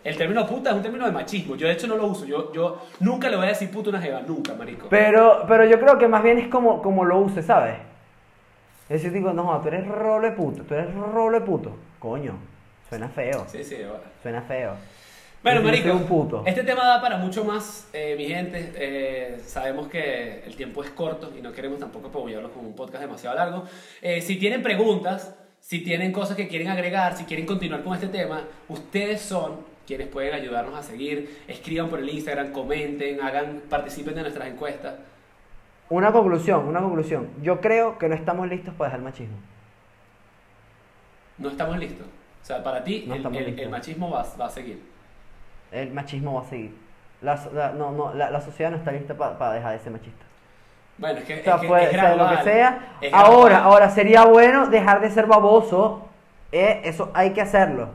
El 0.02 0.16
término 0.16 0.46
puta 0.46 0.70
es 0.70 0.76
un 0.76 0.82
término 0.82 1.04
de 1.04 1.12
machismo. 1.12 1.56
Yo 1.56 1.66
de 1.66 1.74
hecho 1.74 1.86
no 1.86 1.96
lo 1.96 2.06
uso. 2.06 2.24
Yo, 2.24 2.52
yo 2.52 2.80
nunca 3.00 3.28
le 3.28 3.36
voy 3.36 3.44
a 3.46 3.48
decir 3.50 3.70
puto 3.70 3.90
a 3.90 3.92
una 3.92 4.00
jeva, 4.00 4.22
nunca, 4.26 4.54
marico. 4.54 4.86
Pero, 4.88 5.44
pero 5.46 5.64
yo 5.66 5.78
creo 5.78 5.98
que 5.98 6.08
más 6.08 6.22
bien 6.22 6.38
es 6.38 6.48
como, 6.48 6.80
como 6.80 7.04
lo 7.04 7.18
use, 7.18 7.42
¿sabes? 7.42 7.74
Es 8.90 9.02
decir, 9.04 9.12
digo, 9.12 9.32
no, 9.32 9.60
tú 9.62 9.68
eres 9.68 9.86
roble 9.86 10.32
puto, 10.32 10.64
tú 10.64 10.74
eres 10.74 10.92
roble 10.92 11.40
puto. 11.42 11.76
Coño, 12.00 12.36
suena 12.88 13.08
feo, 13.08 13.46
Sí, 13.48 13.62
sí, 13.62 13.76
bueno. 13.76 14.00
suena 14.20 14.42
feo. 14.42 14.74
Bueno, 15.44 15.62
marico, 15.62 15.92
un 15.92 16.04
puto. 16.04 16.42
este 16.44 16.64
tema 16.64 16.84
da 16.84 17.00
para 17.00 17.16
mucho 17.16 17.44
más, 17.44 17.88
eh, 17.92 18.14
mi 18.18 18.26
gente. 18.26 18.72
Eh, 18.74 19.40
sabemos 19.46 19.86
que 19.86 20.42
el 20.44 20.56
tiempo 20.56 20.82
es 20.82 20.90
corto 20.90 21.32
y 21.38 21.40
no 21.40 21.52
queremos 21.52 21.78
tampoco 21.78 22.08
apabullarlos 22.08 22.50
con 22.50 22.66
un 22.66 22.74
podcast 22.74 23.02
demasiado 23.04 23.36
largo. 23.36 23.64
Eh, 24.02 24.20
si 24.20 24.36
tienen 24.36 24.60
preguntas, 24.62 25.34
si 25.60 25.78
tienen 25.84 26.10
cosas 26.10 26.36
que 26.36 26.48
quieren 26.48 26.68
agregar, 26.68 27.16
si 27.16 27.24
quieren 27.24 27.46
continuar 27.46 27.84
con 27.84 27.94
este 27.94 28.08
tema, 28.08 28.42
ustedes 28.68 29.20
son 29.20 29.60
quienes 29.86 30.08
pueden 30.08 30.34
ayudarnos 30.34 30.74
a 30.74 30.82
seguir. 30.82 31.42
Escriban 31.46 31.88
por 31.88 32.00
el 32.00 32.08
Instagram, 32.10 32.50
comenten, 32.50 33.20
hagan, 33.22 33.62
participen 33.70 34.16
de 34.16 34.22
nuestras 34.22 34.48
encuestas. 34.48 34.94
Una 35.90 36.12
conclusión, 36.12 36.66
una 36.68 36.80
conclusión. 36.80 37.28
Yo 37.42 37.60
creo 37.60 37.98
que 37.98 38.08
no 38.08 38.14
estamos 38.14 38.48
listos 38.48 38.72
para 38.74 38.88
dejar 38.88 39.00
el 39.00 39.04
machismo. 39.04 39.36
No 41.38 41.48
estamos 41.48 41.76
listos. 41.78 42.06
O 42.42 42.44
sea, 42.44 42.62
para 42.62 42.82
ti 42.84 43.04
No 43.06 43.14
el, 43.14 43.18
estamos 43.20 43.38
el- 43.38 43.44
listos. 43.46 43.64
el 43.64 43.70
machismo 43.70 44.10
va, 44.10 44.24
va 44.40 44.46
a 44.46 44.50
seguir. 44.50 44.82
El 45.72 45.92
machismo 45.92 46.34
va 46.34 46.40
a 46.42 46.44
seguir. 46.44 46.76
La, 47.22 47.38
la- 47.52 47.72
no, 47.72 47.90
no, 47.92 48.14
la, 48.14 48.30
la 48.30 48.40
sociedad 48.40 48.70
no 48.70 48.76
está 48.76 48.92
lista 48.92 49.14
para 49.14 49.52
dejar 49.52 49.72
de 49.72 49.78
ser 49.80 49.92
machista. 49.92 50.24
Bueno, 50.98 51.18
es 51.18 51.24
que, 51.24 51.40
O 51.40 51.42
sea, 51.44 51.54
es 51.56 51.60
que 51.62 51.66
puede 51.66 51.84
es 51.84 51.90
ser 51.90 52.16
lo 52.16 52.28
que 52.30 52.42
sea. 52.44 52.96
es 53.00 53.12
Ahora, 53.12 53.64
ahora 53.64 53.90
sería 53.90 54.24
bueno 54.26 54.66
dejar 54.68 55.00
de 55.00 55.10
ser 55.10 55.26
baboso. 55.26 56.06
eh, 56.52 56.80
eso 56.84 57.10
hay 57.14 57.30
que 57.32 57.40
hacerlo. 57.40 57.88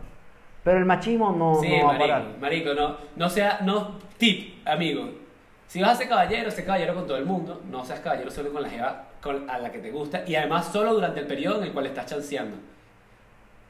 Pero 0.64 0.78
el 0.80 0.86
machismo 0.86 1.32
no, 1.32 1.56
Sí, 1.62 1.70
no 1.70 1.86
va 1.88 1.96
a 1.96 1.98
marico, 1.98 2.08
parar. 2.14 2.38
marico, 2.40 2.74
no, 2.74 2.98
no 3.16 3.30
sea, 3.30 3.60
no, 3.64 4.00
tip, 4.18 4.66
amigo, 4.68 5.10
si 5.68 5.82
vas 5.82 5.92
a 5.92 5.96
ser 5.96 6.10
caballero, 6.10 6.52
sé 6.52 6.64
caballero 6.64 6.94
con 6.94 7.08
todo 7.08 7.18
el 7.18 7.26
mundo, 7.26 7.62
no 7.70 7.86
seas 7.86 8.00
caballero 8.00 8.32
solo 8.32 8.52
con 8.52 8.62
la 8.62 8.70
jeva 8.70 9.04
con, 9.22 9.50
a 9.50 9.58
la 9.58 9.72
que 9.72 9.80
te 9.80 9.92
gusta, 9.92 10.24
y 10.26 10.36
además 10.36 10.72
solo 10.72 10.94
durante 10.94 11.20
el 11.20 11.28
periodo 11.28 11.58
en 11.58 11.66
el 11.66 11.74
cual 11.74 11.88
estás 11.88 12.06
chanceando. 12.06 12.58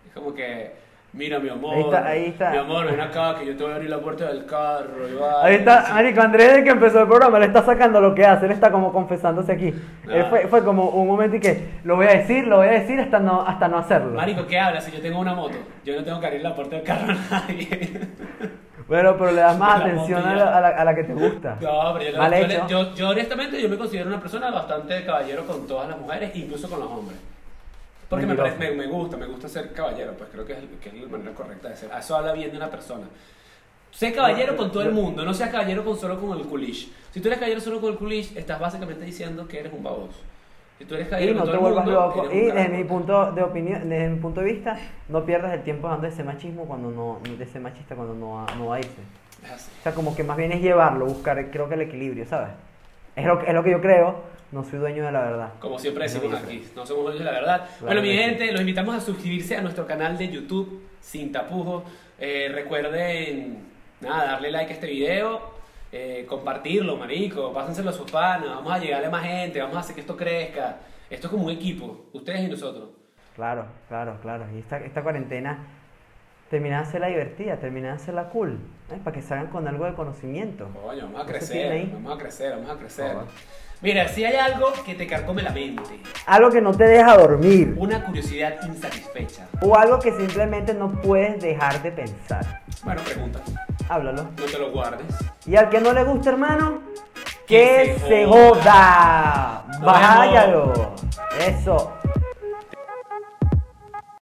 Es 0.08 0.14
como 0.14 0.34
que, 0.34 0.74
mira 1.16 1.40
mi 1.40 1.50
amor, 1.50 1.74
Ahí 1.76 1.82
está, 1.82 2.06
ahí 2.08 2.26
está. 2.26 2.50
mi 2.52 2.58
amor, 2.58 2.86
ven 2.86 3.00
acá 3.02 3.36
que 3.40 3.46
yo 3.46 3.56
te 3.56 3.64
voy 3.64 3.72
a 3.72 3.76
abrir 3.76 3.90
la 3.90 4.00
puerta 4.00 4.26
del 4.28 4.46
carro, 4.46 5.08
y 5.10 5.16
va, 5.16 5.44
Ahí 5.46 5.56
está. 5.56 5.88
Marico, 5.94 6.22
Andrés 6.22 6.48
desde 6.50 6.64
que 6.64 6.70
empezó 6.72 7.02
el 7.02 7.08
programa 7.08 7.40
le 7.40 7.46
está 7.46 7.64
sacando 7.64 8.02
lo 8.02 8.14
que 8.14 8.26
hace, 8.26 8.46
él 8.46 8.52
está 8.52 8.72
como 8.72 8.92
confesándose 8.92 9.52
aquí. 9.52 9.68
Él 9.68 10.22
Ah. 10.24 10.28
fue, 10.30 10.48
fue 10.48 10.64
como 10.64 10.90
un 10.90 11.08
momento 11.08 11.38
y 11.38 11.40
que 11.40 11.80
lo 11.84 11.96
voy 11.96 12.08
a 12.08 12.12
decir, 12.18 12.46
lo 12.48 12.58
voy 12.58 12.68
a 12.68 12.72
decir 12.72 13.00
hasta 13.00 13.20
no, 13.20 13.42
hasta 13.42 13.68
no 13.68 13.78
hacerlo. 13.80 14.12
Marico, 14.16 14.46
¿qué 14.46 14.60
hablas 14.60 14.84
si 14.84 14.92
yo 14.92 15.02
tengo 15.02 15.20
una 15.20 15.34
moto? 15.34 15.56
Yo 15.84 15.96
no 15.96 16.04
tengo 16.04 16.20
que 16.20 16.28
abrir 16.28 16.42
la 16.42 16.54
puerta 16.54 16.76
del 16.76 16.86
carro 16.86 17.12
a 17.12 17.40
nadie. 17.42 18.02
Bueno, 18.88 19.16
pero 19.18 19.32
le 19.32 19.42
das 19.42 19.58
más 19.58 19.80
La 19.80 19.86
atención 19.86 20.24
a 20.28 20.36
la, 20.36 20.58
a 20.58 20.62
la- 20.62 20.68
a 20.70 20.86
la 20.86 20.94
que 20.96 21.04
te 21.06 21.14
gusta. 21.14 21.58
No, 21.60 21.94
pero 21.98 22.12
yo, 22.12 22.18
Mal 22.20 22.32
yo, 22.34 22.46
hecho. 22.46 22.68
yo- 22.68 22.94
yo 22.94 23.10
honestamente 23.10 23.60
yo 23.60 23.68
me 23.68 23.78
considero 23.78 24.08
una 24.10 24.20
persona 24.20 24.52
bastante 24.52 25.04
caballero 25.04 25.44
con 25.48 25.66
todas 25.66 25.90
las 25.90 25.98
mujeres, 25.98 26.36
incluso 26.36 26.70
con 26.70 26.80
los 26.82 26.90
hombres. 26.92 27.18
Porque 28.10 28.26
me, 28.26 28.36
parece, 28.36 28.58
me, 28.58 28.72
me 28.72 28.88
gusta, 28.88 29.18
me 29.18 29.26
gusta 29.26 29.50
ser 29.50 29.74
caballero, 29.74 30.14
pues 30.18 30.30
creo 30.32 30.46
que 30.46 30.54
es, 30.54 30.60
que 30.82 30.90
es 30.90 30.96
la 30.96 31.08
manera 31.08 31.34
correcta 31.34 31.70
de 31.70 31.76
ser. 31.76 31.90
Eso 31.98 32.16
habla 32.16 32.34
bien 32.34 32.52
de 32.52 32.58
una 32.58 32.70
persona. 32.70 33.08
Sé 33.92 34.14
caballero 34.14 34.58
con 34.58 34.72
todo 34.72 34.84
el 34.84 34.92
mundo, 34.92 35.24
no 35.24 35.34
seas 35.34 35.50
caballero 35.50 35.84
con 35.84 35.98
solo 35.98 36.20
con 36.20 36.38
el 36.38 36.46
culish. 36.46 36.92
Si 37.12 37.22
tú 37.22 37.30
eres 37.30 37.40
caballero 37.40 37.62
solo 37.62 37.80
con 37.80 37.94
el 37.94 37.98
culish, 37.98 38.36
estás 38.38 38.60
básicamente 38.60 39.06
diciendo 39.06 39.48
que 39.48 39.60
eres 39.60 39.74
un 39.74 39.84
baboso. 39.84 40.20
Si 40.78 40.84
tú 40.84 40.96
eres 40.96 41.08
Y 41.08 41.10
caballero 41.10 41.34
no 41.34 41.40
con 41.40 41.46
te 41.48 41.58
todo 41.58 41.68
el 41.68 41.74
vuelvas 41.74 41.86
mundo, 41.86 42.16
loco. 42.24 42.34
Y 42.34 42.42
desde 42.42 42.70
mi 42.70 42.84
punto 42.84 43.32
de 43.32 43.42
opinión, 43.42 43.90
desde 43.90 44.10
mi 44.10 44.20
punto 44.20 44.42
de 44.42 44.52
vista, 44.52 44.78
no 45.08 45.26
pierdas 45.26 45.54
el 45.54 45.64
tiempo 45.64 45.96
de 45.96 46.10
ese 46.10 46.24
machismo 46.24 46.66
cuando 46.66 46.92
no, 46.92 47.20
de 47.38 47.42
ese 47.42 47.60
machista 47.60 47.96
cuando 47.96 48.14
no 48.14 48.34
va, 48.34 48.46
no 48.58 48.68
va 48.68 48.76
a 48.76 48.80
irse. 48.80 49.02
O 49.46 49.84
sea, 49.84 49.94
como 49.94 50.16
que 50.16 50.24
más 50.24 50.36
bien 50.36 50.52
es 50.52 50.62
llevarlo, 50.62 51.06
buscar, 51.06 51.50
creo 51.50 51.70
que 51.70 51.76
el 51.76 51.82
equilibrio, 51.82 52.26
¿sabes? 52.26 52.50
Es 53.16 53.26
lo, 53.26 53.40
es 53.42 53.54
lo 53.54 53.64
que 53.64 53.72
yo 53.72 53.80
creo, 53.80 54.24
no 54.56 54.64
soy 54.64 54.80
dueño 54.80 55.06
de 55.06 55.12
la 55.12 55.22
verdad. 55.22 55.54
Como 55.60 55.78
siempre 55.78 56.06
decimos 56.06 56.34
aquí, 56.34 56.66
no 56.76 56.86
somos 56.86 57.04
dueños 57.04 57.20
de 57.20 57.26
la 57.26 57.32
verdad. 57.32 57.58
Claro 57.66 57.86
bueno, 57.86 58.02
mi 58.02 58.12
sí. 58.12 58.18
gente, 58.18 58.52
los 58.54 58.62
invitamos 58.62 58.96
a 58.96 59.02
suscribirse 59.02 59.58
a 59.58 59.62
nuestro 59.62 59.86
canal 59.86 60.18
de 60.18 60.30
YouTube, 60.30 60.82
Sin 61.02 61.34
Tapujos. 61.34 61.84
Eh, 62.18 62.50
recuerden, 62.54 63.66
nada, 64.00 64.32
darle 64.32 64.52
like 64.52 64.72
a 64.72 64.76
este 64.76 64.88
video, 64.88 65.42
eh, 65.92 66.26
compartirlo, 66.28 66.96
marico, 66.96 67.52
pásenselo 67.52 67.90
a 67.90 67.94
sus 67.94 68.10
panas, 68.10 68.48
vamos 68.48 68.72
a 68.72 68.80
llegarle 68.80 69.08
a 69.08 69.10
más 69.10 69.24
gente, 69.26 69.60
vamos 69.60 69.76
a 69.76 69.82
hacer 69.82 69.94
que 69.94 70.02
esto 70.02 70.16
crezca. 70.16 70.78
Esto 71.10 71.28
es 71.28 71.32
como 71.32 71.46
un 71.46 71.52
equipo, 71.52 72.06
ustedes 72.14 72.40
y 72.40 72.48
nosotros. 72.48 72.90
Claro, 73.36 73.66
claro, 73.90 74.18
claro. 74.22 74.46
Y 74.56 74.60
esta, 74.60 74.78
esta 74.78 75.04
cuarentena 75.04 75.68
termina 76.50 76.78
de 76.78 76.84
hacerla 76.84 77.08
divertida, 77.08 77.58
termina 77.58 77.90
de 77.90 77.96
hacerla 77.96 78.30
cool, 78.30 78.58
¿eh? 78.90 79.00
para 79.04 79.14
que 79.14 79.22
salgan 79.22 79.48
con 79.48 79.68
algo 79.68 79.84
de 79.84 79.94
conocimiento. 79.96 80.70
Coño, 80.82 81.04
vamos 81.08 81.22
a 81.22 81.26
crecer, 81.26 81.90
vamos 81.92 82.16
a 82.16 82.18
crecer, 82.18 82.52
vamos 82.52 82.70
a 82.70 82.78
crecer. 82.78 83.18
Mira, 83.82 84.08
si 84.08 84.24
hay 84.26 84.36
algo 84.36 84.72
que 84.86 84.96
te 84.96 85.06
carcome 85.06 85.42
la 85.44 85.52
mente, 85.52 86.00
Algo 86.26 86.50
que 86.50 86.62
no 86.62 86.72
te 86.74 86.86
deja 86.86 87.18
dormir. 87.18 87.76
una 87.78 88.04
curiosidad 88.04 88.56
insatisfecha, 88.68 89.48
O 89.62 89.76
algo 89.78 90.00
que 90.00 90.12
simplemente 90.14 90.74
no 90.74 90.92
puedes 91.02 91.40
dejar 91.42 91.82
de 91.84 91.92
pensar. 91.92 92.62
bueno, 92.84 93.02
pregunta, 93.04 93.40
Háblalo. 93.90 94.24
no 94.24 94.46
te 94.46 94.58
lo 94.58 94.72
guardes. 94.72 95.06
Y 95.46 95.56
al 95.56 95.70
que 95.70 95.80
no 95.82 95.94
le 95.94 96.04
gusta, 96.04 96.30
hermano, 96.32 96.80
Que 97.48 97.94
que 97.96 98.00
se 98.00 98.08
se 98.08 98.26
joda. 98.26 99.64
joda. 99.70 99.82
Váyalo. 99.82 100.96
Eso. 101.40 101.94